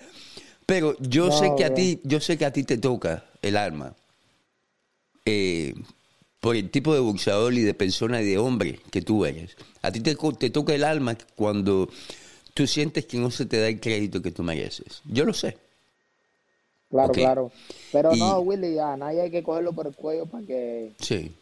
Pero 0.66 0.96
yo 1.00 1.32
sé 1.32 1.52
que 1.56 1.64
a 1.64 1.74
ti, 1.74 2.00
yo 2.04 2.20
sé 2.20 2.38
que 2.38 2.44
a 2.44 2.52
ti 2.52 2.62
te 2.62 2.78
toca 2.78 3.24
el 3.42 3.56
alma. 3.56 3.94
Eh, 5.26 5.74
por 6.38 6.56
el 6.56 6.70
tipo 6.70 6.94
de 6.94 7.00
boxeador 7.00 7.54
y 7.54 7.62
de 7.62 7.74
persona 7.74 8.20
y 8.20 8.26
de 8.26 8.38
hombre 8.38 8.78
que 8.90 9.02
tú 9.02 9.24
eres. 9.24 9.56
A 9.82 9.90
ti 9.90 10.00
te, 10.00 10.14
te 10.14 10.50
toca 10.50 10.74
el 10.74 10.84
alma 10.84 11.16
cuando 11.34 11.88
tú 12.52 12.66
sientes 12.66 13.06
que 13.06 13.18
no 13.18 13.30
se 13.30 13.46
te 13.46 13.58
da 13.58 13.68
el 13.68 13.80
crédito 13.80 14.22
que 14.22 14.30
tú 14.30 14.42
mereces. 14.42 15.02
Yo 15.06 15.24
lo 15.24 15.34
sé. 15.34 15.56
Claro, 16.94 17.12
claro. 17.12 17.52
Pero 17.90 18.14
no, 18.14 18.38
Willy, 18.38 18.78
a 18.78 18.96
nadie 18.96 19.22
hay 19.22 19.30
que 19.30 19.42
cogerlo 19.42 19.72
por 19.72 19.88
el 19.88 19.96
cuello 19.96 20.26
para 20.26 20.46
que. 20.46 20.92
Sí. 21.00 21.34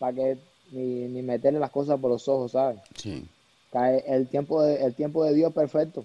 Para 0.00 0.12
que 0.12 0.36
ni, 0.72 1.06
ni 1.06 1.22
meterle 1.22 1.60
las 1.60 1.70
cosas 1.70 2.00
por 2.00 2.10
los 2.10 2.26
ojos, 2.26 2.52
¿sabes? 2.52 2.80
Sí. 2.96 3.24
El 4.06 4.26
tiempo, 4.26 4.62
de, 4.62 4.84
el 4.84 4.94
tiempo 4.94 5.24
de 5.24 5.34
Dios 5.34 5.52
perfecto. 5.52 6.04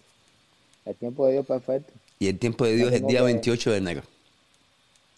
El 0.85 0.95
tiempo 0.95 1.25
de 1.25 1.33
Dios 1.33 1.47
perfecto. 1.47 1.91
Y 2.19 2.27
el 2.27 2.37
tiempo 2.37 2.65
de 2.65 2.75
Dios 2.75 2.93
es 2.93 3.01
el 3.01 3.07
día 3.07 3.23
28 3.23 3.71
de 3.71 3.77
enero. 3.77 4.01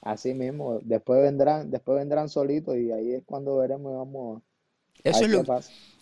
Así 0.02 0.34
mismo. 0.34 0.80
Después 0.84 1.22
vendrán, 1.22 1.70
después 1.70 1.98
vendrán 1.98 2.30
solitos 2.30 2.78
y 2.78 2.90
ahí 2.90 3.16
es 3.16 3.24
cuando 3.26 3.58
veremos 3.58 3.92
y 3.92 3.96
vamos 3.96 4.38
a. 4.38 5.10
Eso 5.10 5.26
es 5.26 5.30
lo 5.30 5.44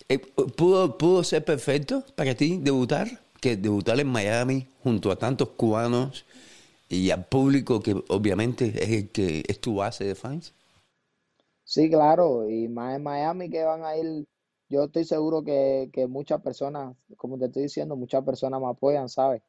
eh, 0.08 0.18
¿pudo, 0.18 0.96
¿Pudo 0.96 1.24
ser 1.24 1.44
perfecto 1.44 2.04
para 2.14 2.32
ti 2.36 2.58
debutar? 2.62 3.08
Que 3.40 3.56
debutar 3.56 3.98
en 3.98 4.06
Miami 4.06 4.68
junto 4.84 5.10
a 5.10 5.16
tantos 5.16 5.48
cubanos 5.56 6.24
y 6.92 7.10
al 7.10 7.24
público 7.24 7.80
que 7.80 7.94
obviamente 8.08 8.66
es 8.66 8.90
el 8.90 9.10
que 9.10 9.42
es 9.48 9.60
tu 9.60 9.76
base 9.76 10.04
de 10.04 10.14
fans. 10.14 10.52
Sí, 11.64 11.88
claro, 11.88 12.50
y 12.50 12.68
más 12.68 12.96
en 12.96 13.02
Miami 13.02 13.48
que 13.48 13.64
van 13.64 13.82
a 13.82 13.96
ir, 13.96 14.26
yo 14.68 14.84
estoy 14.84 15.06
seguro 15.06 15.42
que, 15.42 15.90
muchas 16.06 16.42
personas, 16.42 16.94
como 17.16 17.38
te 17.38 17.46
estoy 17.46 17.62
diciendo, 17.62 17.96
muchas 17.96 18.22
personas 18.24 18.60
me 18.60 18.68
apoyan, 18.68 19.08
¿sabes? 19.08 19.40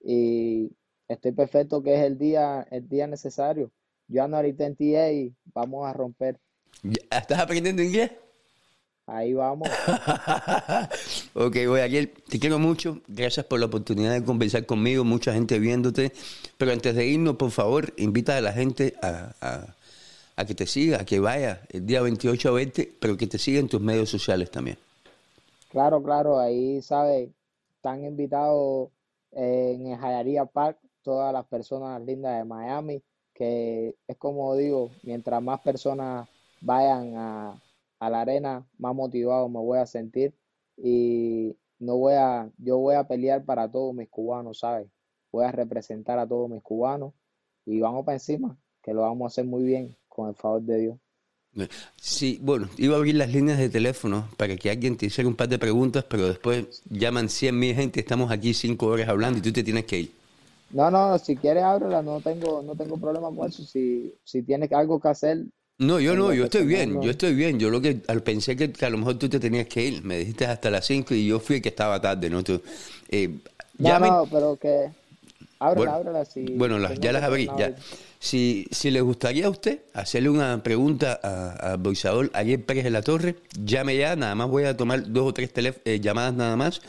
Y 0.00 0.72
estoy 1.06 1.30
perfecto 1.30 1.84
que 1.84 1.94
es 1.94 2.00
el 2.00 2.18
día, 2.18 2.66
el 2.68 2.88
día 2.88 3.06
necesario. 3.06 3.70
Yo 4.08 4.24
ando 4.24 4.38
ahorita 4.38 4.66
en 4.66 4.74
TA 4.74 5.12
y 5.12 5.32
vamos 5.54 5.86
a 5.86 5.92
romper. 5.92 6.40
¿Estás 6.82 7.38
aprendiendo 7.38 7.80
inglés? 7.80 8.10
Ahí 9.06 9.34
vamos. 9.34 9.68
ok, 11.38 11.56
voy 11.68 11.80
ayer, 11.80 12.12
te 12.28 12.40
quiero 12.40 12.58
mucho. 12.58 13.00
Gracias 13.06 13.46
por 13.46 13.60
la 13.60 13.66
oportunidad 13.66 14.12
de 14.12 14.24
conversar 14.24 14.66
conmigo, 14.66 15.04
mucha 15.04 15.32
gente 15.32 15.58
viéndote. 15.60 16.12
Pero 16.56 16.72
antes 16.72 16.94
de 16.96 17.06
irnos, 17.06 17.36
por 17.36 17.52
favor, 17.52 17.92
invita 17.96 18.36
a 18.36 18.40
la 18.40 18.52
gente 18.52 18.94
a, 19.00 19.74
que 20.44 20.54
te 20.54 20.66
siga, 20.66 21.00
a 21.00 21.04
que 21.04 21.20
vaya 21.20 21.62
el 21.70 21.86
día 21.86 22.02
28 22.02 22.48
a 22.48 22.52
verte, 22.52 22.92
pero 23.00 23.16
que 23.16 23.28
te 23.28 23.38
siga 23.38 23.60
en 23.60 23.68
tus 23.68 23.80
medios 23.80 24.10
sociales 24.10 24.50
también. 24.50 24.78
Claro, 25.70 26.02
claro, 26.02 26.40
ahí, 26.40 26.82
¿sabes? 26.82 27.30
Están 27.76 28.04
invitados 28.04 28.90
en 29.30 29.86
el 29.86 30.04
Hayaria 30.04 30.44
Park 30.44 30.78
todas 31.02 31.32
las 31.32 31.46
personas 31.46 32.02
lindas 32.02 32.36
de 32.38 32.44
Miami, 32.44 33.02
que 33.32 33.94
es 34.08 34.16
como 34.16 34.56
digo, 34.56 34.90
mientras 35.02 35.40
más 35.40 35.60
personas 35.60 36.28
vayan 36.60 37.14
a 37.16 37.60
la 38.00 38.20
arena, 38.20 38.66
más 38.78 38.94
motivado 38.94 39.48
me 39.48 39.60
voy 39.60 39.78
a 39.78 39.86
sentir 39.86 40.34
y 40.82 41.56
no 41.78 41.96
voy 41.96 42.14
a, 42.14 42.50
yo 42.58 42.78
voy 42.78 42.94
a 42.94 43.06
pelear 43.06 43.44
para 43.44 43.70
todos 43.70 43.94
mis 43.94 44.08
cubanos, 44.08 44.60
¿sabes? 44.60 44.88
Voy 45.30 45.44
a 45.44 45.52
representar 45.52 46.18
a 46.18 46.26
todos 46.26 46.48
mis 46.48 46.62
cubanos 46.62 47.14
y 47.66 47.80
vamos 47.80 48.04
para 48.04 48.16
encima, 48.16 48.56
que 48.82 48.94
lo 48.94 49.02
vamos 49.02 49.24
a 49.24 49.28
hacer 49.28 49.44
muy 49.44 49.64
bien 49.64 49.96
con 50.08 50.28
el 50.28 50.34
favor 50.34 50.62
de 50.62 50.78
Dios. 50.78 50.98
Sí, 51.96 52.38
bueno, 52.40 52.68
iba 52.76 52.94
a 52.94 52.98
abrir 52.98 53.16
las 53.16 53.32
líneas 53.32 53.58
de 53.58 53.68
teléfono 53.68 54.28
para 54.36 54.56
que 54.56 54.70
alguien 54.70 54.96
te 54.96 55.06
hiciera 55.06 55.28
un 55.28 55.34
par 55.34 55.48
de 55.48 55.58
preguntas, 55.58 56.04
pero 56.08 56.28
después 56.28 56.82
llaman 56.88 57.28
100 57.28 57.58
mil 57.58 57.74
gente, 57.74 58.00
estamos 58.00 58.30
aquí 58.30 58.54
cinco 58.54 58.86
horas 58.86 59.08
hablando 59.08 59.38
y 59.38 59.42
tú 59.42 59.52
te 59.52 59.64
tienes 59.64 59.84
que 59.84 60.00
ir. 60.00 60.12
No, 60.70 60.90
no, 60.90 61.18
si 61.18 61.36
quieres 61.36 61.64
ábrela, 61.64 62.02
no 62.02 62.20
tengo, 62.20 62.62
no 62.62 62.74
tengo 62.76 62.98
problema 62.98 63.34
con 63.34 63.48
eso. 63.48 63.62
Si, 63.62 64.14
si 64.22 64.42
tienes 64.42 64.70
algo 64.72 65.00
que 65.00 65.08
hacer. 65.08 65.44
No, 65.80 66.00
yo 66.00 66.16
no, 66.16 66.34
yo 66.34 66.46
estoy 66.46 66.64
bien, 66.66 67.00
yo 67.00 67.08
estoy 67.12 67.34
bien. 67.34 67.60
Yo 67.60 67.70
lo 67.70 67.80
que 67.80 67.94
pensé 68.24 68.56
que, 68.56 68.72
que 68.72 68.84
a 68.84 68.90
lo 68.90 68.98
mejor 68.98 69.16
tú 69.16 69.28
te 69.28 69.38
tenías 69.38 69.68
que 69.68 69.84
ir, 69.86 70.02
me 70.02 70.18
dijiste 70.18 70.44
hasta 70.44 70.70
las 70.70 70.84
5 70.86 71.14
y 71.14 71.28
yo 71.28 71.38
fui 71.38 71.54
el 71.56 71.62
que 71.62 71.68
estaba 71.68 72.00
tarde, 72.00 72.28
¿no? 72.28 72.42
Tú, 72.42 72.60
eh, 73.08 73.28
No, 73.78 73.88
llamen- 73.88 74.10
no, 74.10 74.26
pero 74.26 74.56
que. 74.60 74.88
Ábrela, 75.60 75.98
Bueno. 75.98 76.24
Si 76.24 76.40
Bueno, 76.56 76.78
las- 76.80 76.98
ya 76.98 77.12
las 77.12 77.22
abrí. 77.22 77.48
Ya. 77.56 77.76
Si, 78.18 78.66
si 78.72 78.90
le 78.90 79.00
gustaría 79.00 79.46
a 79.46 79.50
usted 79.50 79.78
hacerle 79.94 80.30
una 80.30 80.60
pregunta 80.64 81.20
a- 81.22 81.70
al 81.72 81.78
boxeador 81.78 82.28
Ayer 82.34 82.60
Pérez 82.64 82.82
de 82.82 82.90
la 82.90 83.02
Torre, 83.02 83.36
llame 83.64 83.96
ya, 83.96 84.16
nada 84.16 84.34
más 84.34 84.48
voy 84.48 84.64
a 84.64 84.76
tomar 84.76 85.08
dos 85.12 85.28
o 85.28 85.32
tres 85.32 85.50
eh, 85.84 86.00
llamadas 86.00 86.34
nada 86.34 86.56
más. 86.56 86.80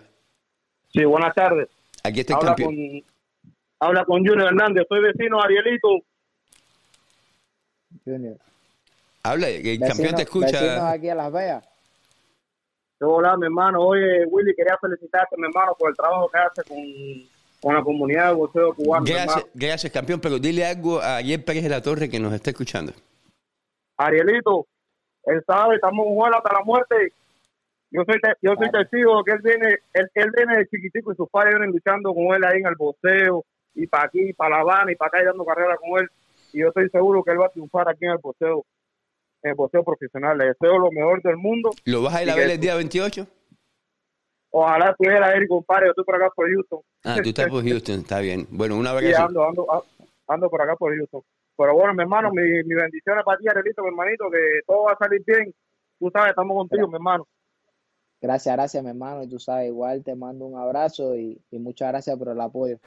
Sí, 0.92 1.04
buenas 1.04 1.34
tardes. 1.34 1.68
Aquí 2.04 2.20
está 2.20 2.34
el 2.34 2.38
Habla 2.38 2.48
campeón. 2.54 2.76
con, 2.76 3.02
habla 3.80 4.04
con 4.04 4.18
Junior 4.24 4.46
Hernández. 4.48 4.84
Soy 4.88 5.02
vecino 5.02 5.38
de 5.38 5.44
Arielito. 5.58 5.88
Junior. 8.04 8.36
Habla, 9.22 9.48
el 9.48 9.78
campeón 9.80 10.14
te 10.14 10.22
escucha. 10.22 10.90
aquí 10.90 11.08
a 11.08 11.14
Las 11.14 11.32
Vegas. 11.32 11.64
Hola, 13.00 13.36
mi 13.36 13.44
hermano. 13.46 13.80
Oye, 13.80 14.24
Willy, 14.26 14.54
quería 14.54 14.76
felicitarte, 14.80 15.36
mi 15.38 15.46
hermano, 15.46 15.74
por 15.78 15.90
el 15.90 15.96
trabajo 15.96 16.28
que 16.28 16.38
hace 16.38 16.62
con, 16.68 16.78
con 17.62 17.74
la 17.74 17.82
comunidad 17.82 18.28
de 18.28 18.34
boxeo 18.34 18.74
cubano. 18.74 19.04
Gracias, 19.06 19.46
gracias, 19.54 19.92
campeón, 19.92 20.20
pero 20.20 20.38
dile 20.38 20.66
algo 20.66 21.00
a 21.00 21.16
ayer 21.16 21.42
Pérez 21.44 21.62
de 21.62 21.68
la 21.70 21.82
Torre 21.82 22.08
que 22.10 22.20
nos 22.20 22.32
está 22.32 22.50
escuchando. 22.50 22.92
Arielito, 23.96 24.66
él 25.24 25.42
sabe, 25.46 25.76
estamos 25.76 26.06
en 26.06 26.14
juego 26.14 26.36
hasta 26.36 26.52
la 26.54 26.64
muerte. 26.64 27.12
Yo 27.90 28.02
soy, 28.06 28.20
te- 28.20 28.36
yo 28.40 28.54
soy 28.56 28.70
testigo 28.70 29.18
de 29.18 29.24
que 29.24 29.32
él 29.32 29.40
viene, 29.42 29.78
él, 29.94 30.10
él 30.14 30.30
viene 30.36 30.58
de 30.58 30.66
chiquitico 30.68 31.12
y 31.12 31.16
sus 31.16 31.28
padres 31.28 31.54
vienen 31.54 31.72
luchando 31.72 32.14
con 32.14 32.34
él 32.34 32.44
ahí 32.44 32.58
en 32.60 32.66
el 32.66 32.76
boxeo, 32.76 33.44
y 33.74 33.86
para 33.86 34.04
aquí, 34.04 34.32
para 34.34 34.56
La 34.56 34.60
Habana, 34.62 34.92
y 34.92 34.96
para 34.96 35.08
acá, 35.08 35.22
y 35.22 35.24
dando 35.26 35.44
carrera 35.44 35.76
con 35.76 36.00
él. 36.00 36.08
Y 36.52 36.60
yo 36.60 36.68
estoy 36.68 36.88
seguro 36.90 37.22
que 37.22 37.32
él 37.32 37.40
va 37.40 37.46
a 37.46 37.50
triunfar 37.50 37.88
aquí 37.88 38.04
en 38.04 38.12
el 38.12 38.18
boxeo, 38.18 38.64
en 39.42 39.50
el 39.50 39.56
boxeo 39.56 39.84
profesional. 39.84 40.36
Le 40.38 40.46
deseo 40.46 40.78
lo 40.78 40.90
mejor 40.90 41.22
del 41.22 41.36
mundo. 41.36 41.70
¿Lo 41.84 42.02
vas 42.02 42.14
a 42.14 42.22
ir 42.22 42.30
a 42.30 42.34
ver 42.36 42.50
el 42.50 42.60
día 42.60 42.74
28? 42.76 43.26
Ojalá 44.52 44.94
pudiera 44.94 45.36
ir, 45.36 45.46
compadre. 45.46 45.86
Yo 45.86 45.90
estoy 45.90 46.04
por 46.04 46.14
acá 46.16 46.30
por 46.34 46.50
Houston. 46.52 46.80
Ah, 47.04 47.16
tú 47.22 47.28
estás 47.28 47.48
por 47.48 47.62
Houston, 47.64 48.00
está 48.00 48.18
bien. 48.20 48.46
Bueno, 48.50 48.76
un 48.76 48.82
Sí, 48.84 48.88
abrazo. 48.88 49.22
ando, 49.26 49.44
ando, 49.48 49.84
ando 50.26 50.50
por 50.50 50.60
acá 50.62 50.74
por 50.76 50.94
Houston. 50.96 51.22
Pero 51.56 51.74
bueno, 51.74 51.94
mi 51.94 52.02
hermano, 52.02 52.30
mi, 52.32 52.42
mi 52.42 52.74
bendiciones 52.74 53.22
para 53.24 53.38
ti, 53.38 53.46
Arelito, 53.48 53.82
mi 53.82 53.88
hermanito, 53.88 54.30
que 54.30 54.38
todo 54.66 54.84
va 54.84 54.92
a 54.92 54.96
salir 54.98 55.22
bien. 55.26 55.54
Tú 55.98 56.10
sabes, 56.10 56.30
estamos 56.30 56.56
contigo, 56.56 56.88
mi 56.88 56.94
hermano. 56.94 57.26
Gracias, 58.20 58.54
gracias, 58.56 58.82
mi 58.82 58.90
hermano. 58.90 59.22
Y 59.22 59.28
tú 59.28 59.38
sabes, 59.38 59.68
igual 59.68 60.02
te 60.02 60.14
mando 60.14 60.46
un 60.46 60.58
abrazo 60.58 61.14
y, 61.14 61.40
y 61.50 61.58
muchas 61.58 61.88
gracias 61.90 62.16
por 62.18 62.28
el 62.30 62.40
apoyo. 62.40 62.78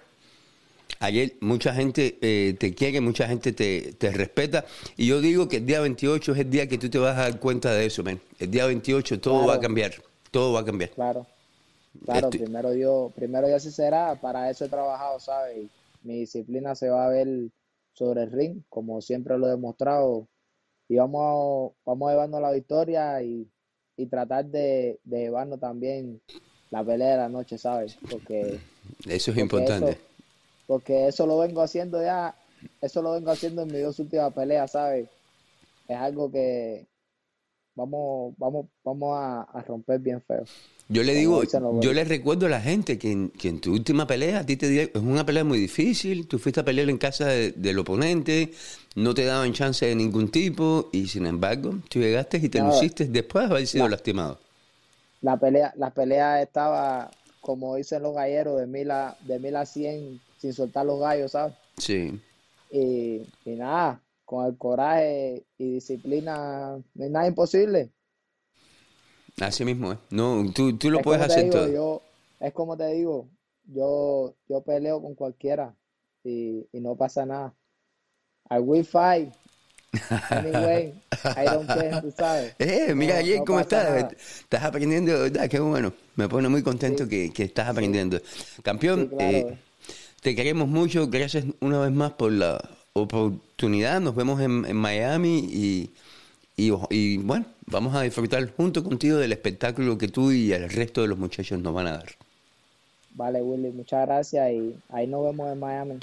Ayer 0.99 1.34
mucha 1.41 1.73
gente 1.73 2.17
eh, 2.21 2.56
te 2.58 2.73
quiere, 2.73 3.01
mucha 3.01 3.27
gente 3.27 3.51
te, 3.51 3.93
te 3.93 4.12
respeta. 4.12 4.65
Y 4.95 5.08
yo 5.08 5.19
digo 5.21 5.47
que 5.49 5.58
el 5.58 5.65
día 5.65 5.82
28 5.82 6.32
es 6.34 6.39
el 6.39 6.49
día 6.49 6.67
que 6.67 6.77
tú 6.77 6.89
te 6.89 6.97
vas 6.97 7.17
a 7.17 7.21
dar 7.23 7.39
cuenta 7.39 7.73
de 7.73 7.86
eso, 7.86 8.03
men. 8.03 8.21
El 8.39 8.51
día 8.51 8.65
28 8.65 9.19
todo 9.19 9.34
Claro. 9.36 9.47
va 9.47 9.56
a 9.56 9.60
cambiar. 9.60 9.91
Todo 10.32 10.53
va 10.53 10.62
a 10.62 10.65
cambiar. 10.65 10.89
Claro, 10.91 11.25
claro, 12.06 12.27
Estoy- 12.29 12.39
primero 12.45 12.71
Dios, 12.71 13.12
primero 13.13 13.47
Dios 13.47 13.63
sí 13.63 13.71
será, 13.71 14.15
para 14.19 14.49
eso 14.49 14.65
he 14.65 14.69
trabajado, 14.69 15.19
¿sabes? 15.19 15.58
Y 15.58 15.69
mi 16.08 16.19
disciplina 16.19 16.73
se 16.75 16.89
va 16.89 17.06
a 17.06 17.10
ver 17.10 17.27
sobre 17.93 18.23
el 18.23 18.32
ring, 18.32 18.62
como 18.69 19.01
siempre 19.01 19.38
lo 19.38 19.47
he 19.47 19.51
demostrado, 19.51 20.27
y 20.89 20.95
vamos, 20.95 21.73
vamos 21.86 22.12
llevando 22.12 22.39
la 22.39 22.51
victoria 22.51 23.21
y, 23.21 23.47
y 23.97 24.06
tratar 24.08 24.45
de, 24.45 24.99
de 25.03 25.19
llevarnos 25.19 25.60
también 25.60 26.19
la 26.71 26.84
pelea 26.84 27.12
de 27.12 27.17
la 27.17 27.29
noche, 27.29 27.58
¿sabes? 27.58 27.97
Porque, 28.10 28.60
Eso 29.06 29.08
es 29.08 29.25
porque 29.25 29.41
importante. 29.41 29.91
eso, 29.91 30.01
porque 30.67 31.08
eso 31.08 31.26
lo 31.28 31.39
vengo 31.39 31.62
haciendo 31.62 32.02
ya, 32.02 32.36
eso 32.82 33.02
lo 33.02 33.12
vengo 33.13 33.32
haciendo 33.32 33.63
en 33.63 33.71
mis 33.71 33.84
dos 33.84 33.99
últimas 33.99 34.34
peleas, 34.34 34.71
¿sabes? 34.71 35.08
Es 35.88 35.97
algo 35.97 36.32
que 36.32 36.88
vamos, 37.76 38.34
vamos, 38.38 38.67
vamos 38.84 39.17
a, 39.17 39.41
a 39.43 39.62
romper 39.63 39.99
bien 39.99 40.21
feo. 40.21 40.43
Yo 40.89 41.02
le 41.02 41.13
digo, 41.15 41.41
yo 41.82 41.93
le 41.93 42.04
recuerdo 42.04 42.45
a 42.45 42.49
la 42.49 42.62
gente 42.62 42.99
que 42.99 43.12
en, 43.12 43.30
que 43.30 43.47
en 43.47 43.62
tu 43.62 43.71
última 43.73 44.06
pelea 44.06 44.39
a 44.39 44.45
ti 44.45 44.58
te 44.58 44.67
dieron, 44.67 44.91
es 44.93 45.02
una 45.02 45.26
pelea 45.26 45.43
muy 45.43 45.58
difícil, 45.58 46.28
tú 46.28 46.38
fuiste 46.39 46.60
a 46.60 46.65
pelear 46.65 46.89
en 46.89 46.97
casa 46.97 47.28
de- 47.28 47.52
del 47.54 47.80
oponente, 47.80 48.52
no 48.95 49.13
te 49.13 49.23
daban 49.26 49.54
chance 49.54 49.86
de 49.86 49.95
ningún 49.95 50.30
tipo 50.30 50.89
y 50.91 51.08
sin 51.08 51.26
embargo 51.26 51.76
tú 51.89 51.99
llegaste 51.99 52.38
y 52.38 52.49
te 52.49 52.60
luciste 52.60 53.06
después 53.06 53.47
de 53.47 53.56
haber 53.56 53.67
sido 53.67 53.86
la- 53.86 53.91
lastimado. 53.91 54.39
La 55.21 55.38
pelea, 55.38 55.73
la 55.78 55.89
pelea 55.89 56.41
estaba, 56.41 57.10
como 57.41 57.76
dicen 57.76 58.04
los 58.04 58.13
galleros, 58.13 58.60
de 58.60 58.67
mil 58.67 58.91
a, 58.91 59.15
de 59.21 59.39
mil 59.39 59.56
a 59.56 59.65
cien 59.65 60.19
sin 60.43 60.53
soltar 60.53 60.86
los 60.86 60.99
gallos, 60.99 61.32
¿sabes? 61.32 61.56
Sí. 61.77 62.19
Y, 62.69 63.21
y 63.45 63.56
nada, 63.56 64.03
con 64.25 64.45
el 64.45 64.58
coraje 64.58 65.45
y 65.58 65.75
disciplina, 65.75 66.77
no 66.93 67.03
hay 67.03 67.10
nada 67.10 67.27
imposible. 67.27 67.93
Así 69.41 69.65
mismo, 69.65 69.93
¿eh? 69.93 69.97
No, 70.12 70.45
tú, 70.53 70.77
tú 70.77 70.89
lo 70.89 70.99
Es 70.99 71.03
puedes 71.03 71.21
hacer 71.21 71.43
digo, 71.43 71.51
todo. 71.51 71.67
yo, 71.67 72.01
es 72.39 72.53
como 72.53 72.77
te 72.77 72.88
digo, 72.88 73.29
yo, 73.65 74.36
yo 74.47 74.62
peleo 74.63 75.01
con 75.01 75.15
cualquiera 75.15 75.75
y, 76.23 76.67
y 76.71 76.79
no 76.82 76.95
pasa 76.95 77.25
nada. 77.25 77.53
I 78.49 78.60
will 78.60 78.86
fight 78.86 79.34
Anyway, 80.29 80.93
I 81.36 81.49
don't 81.49 81.71
care, 81.71 81.97
tú 82.01 82.12
sabes. 82.12 82.56
Eh, 82.60 82.93
mira, 82.95 83.21
No- 83.21 83.45
no 83.45 83.45
¿cómo 83.45 83.60
estás? 83.60 83.84
nada. 83.86 84.10
Estás 84.12 84.63
aprendiendo, 84.63 85.13
¿verdad? 85.21 85.49
Qué 85.49 85.60
bueno. 85.60 85.93
Me 86.15 86.27
pone 86.29 86.49
muy 86.49 86.62
contento 86.63 87.03
Sí. 87.03 87.10
que, 87.10 87.32
que 87.34 87.43
estás 87.43 87.67
aprendiendo. 87.67 88.19
Campeón, 88.63 89.01
Sí, 89.01 89.10
claro. 89.10 89.19
eh, 89.19 89.58
te 90.23 90.36
queremos 90.36 90.67
mucho. 90.67 91.07
Gracias 91.07 91.45
una 91.59 91.79
vez 91.79 91.91
más 91.91 92.13
por 92.13 92.31
la 92.31 92.69
oportunidad. 92.93 93.99
Nos 94.01 94.15
vemos 94.15 94.41
en, 94.41 94.65
en 94.65 94.75
Miami 94.75 95.39
y, 95.39 95.89
y, 96.55 96.71
y, 96.89 97.17
bueno, 97.17 97.45
vamos 97.65 97.93
a 97.93 98.01
disfrutar 98.01 98.51
junto 98.55 98.83
contigo 98.83 99.17
del 99.17 99.33
espectáculo 99.33 99.97
que 99.97 100.07
tú 100.07 100.31
y 100.31 100.53
el 100.53 100.69
resto 100.69 101.01
de 101.01 101.09
los 101.09 101.17
muchachos 101.17 101.59
nos 101.59 101.73
van 101.73 101.88
a 101.88 101.91
dar. 101.91 102.09
Vale, 103.15 103.41
Willy, 103.41 103.69
muchas 103.69 104.07
gracias 104.07 104.51
y 104.51 104.73
ahí 104.89 105.05
nos 105.07 105.25
vemos 105.25 105.51
en 105.51 105.59
Miami. 105.59 105.99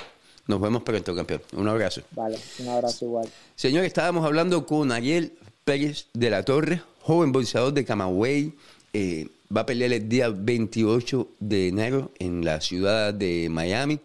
Nos 0.46 0.61
vemos 0.61 0.83
pronto, 0.83 1.14
campeón. 1.14 1.40
Un 1.54 1.68
abrazo. 1.68 2.02
Vale, 2.12 2.38
un 2.59 2.68
abrazo 2.68 3.04
igual. 3.06 3.28
Señor, 3.56 3.85
estábamos 3.85 4.24
hablando 4.24 4.66
con 4.66 4.92
Ariel 4.92 5.33
Pérez 5.64 6.06
de 6.12 6.30
la 6.30 6.44
Torre, 6.44 6.83
joven 7.00 7.33
boxeador 7.33 7.72
de 7.72 7.85
Camagüey. 7.85 8.54
Eh, 8.92 9.28
va 9.54 9.62
a 9.62 9.66
pelear 9.66 9.92
el 9.92 10.08
día 10.08 10.28
28 10.28 11.28
de 11.40 11.68
enero 11.68 12.12
en 12.18 12.44
la 12.44 12.60
ciudad 12.60 13.12
de 13.12 13.48
Miami. 13.50 13.98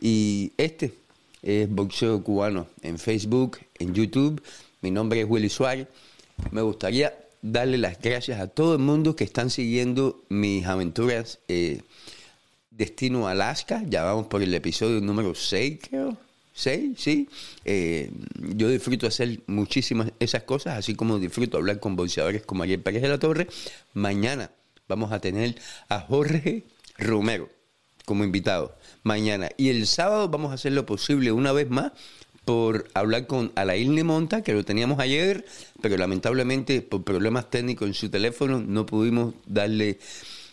Y 0.00 0.52
este 0.56 0.94
es 1.42 1.70
boxeo 1.70 2.22
cubano 2.24 2.66
en 2.82 2.98
Facebook, 2.98 3.58
en 3.78 3.94
YouTube. 3.94 4.42
Mi 4.80 4.90
nombre 4.90 5.20
es 5.20 5.26
Willy 5.28 5.48
Suárez. 5.48 5.86
Me 6.50 6.62
gustaría 6.62 7.14
darle 7.42 7.78
las 7.78 8.00
gracias 8.00 8.40
a 8.40 8.48
todo 8.48 8.74
el 8.74 8.80
mundo 8.80 9.14
que 9.14 9.24
están 9.24 9.50
siguiendo 9.50 10.22
mis 10.28 10.66
aventuras. 10.66 11.38
eh, 11.48 11.82
Destino 12.70 13.28
Alaska, 13.28 13.84
ya 13.86 14.02
vamos 14.02 14.28
por 14.28 14.42
el 14.42 14.52
episodio 14.54 15.00
número 15.00 15.34
6, 15.34 15.78
creo. 15.88 16.16
6, 16.54 16.98
sí. 16.98 17.28
Eh, 17.64 18.10
yo 18.56 18.68
disfruto 18.68 19.06
hacer 19.06 19.40
muchísimas 19.46 20.12
esas 20.18 20.44
cosas, 20.44 20.78
así 20.78 20.94
como 20.94 21.18
disfruto 21.18 21.58
hablar 21.58 21.80
con 21.80 21.96
boxeadores 21.96 22.42
como 22.42 22.62
Ariel 22.62 22.80
Pérez 22.80 23.02
de 23.02 23.08
la 23.08 23.18
Torre. 23.18 23.46
Mañana 23.92 24.50
vamos 24.92 25.10
a 25.10 25.20
tener 25.20 25.56
a 25.88 26.00
Jorge 26.00 26.64
Romero 26.98 27.48
como 28.04 28.24
invitado. 28.24 28.76
Mañana. 29.02 29.48
Y 29.56 29.70
el 29.70 29.86
sábado 29.86 30.28
vamos 30.28 30.50
a 30.50 30.54
hacer 30.54 30.72
lo 30.72 30.84
posible 30.84 31.32
una 31.32 31.52
vez 31.52 31.70
más 31.70 31.92
por 32.44 32.88
hablar 32.92 33.26
con 33.26 33.52
Alain 33.54 33.94
Limonta, 33.94 34.42
que 34.42 34.52
lo 34.52 34.64
teníamos 34.64 34.98
ayer, 34.98 35.46
pero 35.80 35.96
lamentablemente 35.96 36.82
por 36.82 37.04
problemas 37.04 37.48
técnicos 37.48 37.88
en 37.88 37.94
su 37.94 38.10
teléfono 38.10 38.60
no 38.60 38.84
pudimos 38.84 39.34
darle 39.46 39.98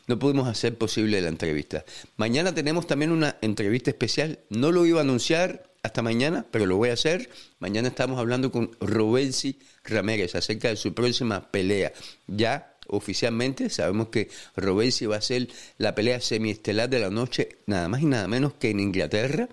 no 0.08 0.18
pudimos 0.18 0.48
hacer 0.48 0.76
posible 0.76 1.22
la 1.22 1.28
entrevista. 1.28 1.86
Mañana 2.18 2.56
tenemos 2.56 2.88
también 2.88 3.12
una 3.12 3.36
entrevista 3.42 3.92
especial. 3.92 4.40
No 4.50 4.72
lo 4.72 4.88
iba 4.88 5.00
a 5.00 5.04
anunciar 5.04 5.70
hasta 5.84 6.02
mañana, 6.02 6.48
pero 6.50 6.66
lo 6.66 6.78
voy 6.78 6.90
a 6.90 6.94
hacer. 6.94 7.30
Mañana 7.60 7.90
estamos 7.90 8.18
hablando 8.18 8.52
con 8.52 8.72
Robelsi 8.80 9.60
Ramírez 9.84 10.34
acerca 10.34 10.70
de 10.70 10.78
su 10.78 10.96
próxima 10.96 11.52
pelea. 11.52 11.94
Ya 12.26 12.69
oficialmente 12.90 13.70
sabemos 13.70 14.10
que 14.10 14.30
Robelsi 14.56 15.06
va 15.06 15.18
a 15.18 15.22
ser 15.22 15.48
la 15.78 15.96
pelea 15.96 16.22
semiestelar 16.22 16.90
de 16.90 17.00
la 17.00 17.10
noche, 17.10 17.58
nada 17.66 17.88
más 17.88 18.02
y 18.02 18.06
nada 18.06 18.28
menos 18.28 18.54
que 18.54 18.70
en 18.70 18.80
Inglaterra. 18.80 19.50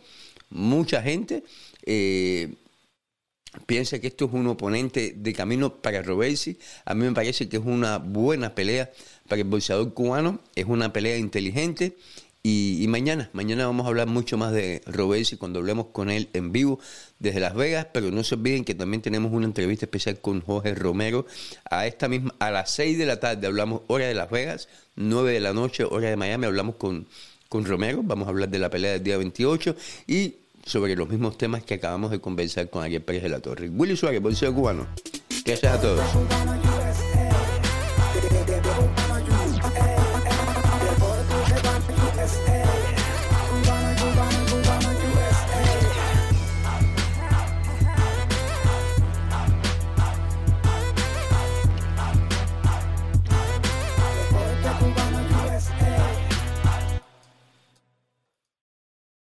Mucha 0.51 1.03
gente 1.03 1.43
eh, 1.85 2.55
piensa 3.65 3.99
que 3.99 4.09
esto 4.09 4.27
es 4.27 4.33
un 4.33 4.47
oponente 4.49 5.15
de 5.17 5.33
camino 5.33 5.77
para 5.81 6.03
Robesi. 6.03 6.59
A 6.85 6.95
mí 6.95 7.05
me 7.05 7.13
parece 7.13 7.49
que 7.49 7.57
es 7.57 7.63
una 7.65 7.99
buena 7.99 8.55
pelea 8.55 8.91
para 9.29 9.41
el 9.41 9.49
boxeador 9.49 9.95
cubano. 9.95 10.41
Es 10.55 10.67
una 10.67 10.93
pelea 10.93 11.17
inteligente. 11.17 11.97
Y, 12.49 12.87
mañana, 12.87 13.29
mañana 13.33 13.67
vamos 13.67 13.87
a 13.87 13.89
hablar 13.89 14.07
mucho 14.07 14.39
más 14.39 14.53
de 14.53 14.81
Robesi 14.87 15.37
cuando 15.37 15.59
hablemos 15.59 15.87
con 15.87 16.11
él 16.11 16.29
en 16.33 16.53
vivo 16.53 16.79
desde 17.19 17.41
Las 17.41 17.57
Vegas. 17.57 17.89
Pero 17.93 18.13
no 18.13 18.23
se 18.23 18.37
olviden 18.37 18.65
que 18.65 18.77
también 18.77 19.03
tenemos 19.03 19.33
una 19.33 19.47
entrevista 19.47 19.87
especial 19.87 20.21
con 20.21 20.43
Jorge 20.43 20.73
Romero. 20.77 21.27
A 21.69 21.89
esta 21.89 22.07
misma, 22.07 22.37
a 22.39 22.53
las 22.53 22.71
6 22.71 22.99
de 22.99 23.07
la 23.07 23.19
tarde 23.19 23.49
hablamos 23.49 23.81
hora 23.89 24.07
de 24.07 24.15
Las 24.15 24.31
Vegas, 24.31 24.69
9 24.95 25.33
de 25.33 25.41
la 25.41 25.53
noche, 25.55 25.83
hora 25.83 26.09
de 26.09 26.15
Miami, 26.15 26.47
hablamos 26.47 26.77
con, 26.77 27.09
con 27.49 27.65
Romero. 27.65 28.03
Vamos 28.05 28.29
a 28.29 28.31
hablar 28.31 28.49
de 28.49 28.61
la 28.61 28.71
pelea 28.71 28.93
del 28.93 29.03
día 29.03 29.17
28 29.17 29.75
y 30.07 30.37
sobre 30.65 30.95
los 30.95 31.09
mismos 31.09 31.37
temas 31.37 31.65
que 31.65 31.75
acabamos 31.75 32.13
de 32.13 32.21
conversar 32.21 32.71
con 32.71 32.85
Ariel 32.85 33.03
Pérez 33.03 33.25
de 33.25 33.29
la 33.29 33.41
Torre. 33.41 33.69
Willy 33.71 33.97
Suárez, 33.97 34.23
bolseo 34.23 34.55
cubano. 34.55 34.87
Gracias 35.45 35.73
a 35.73 35.81
todos. 35.81 36.76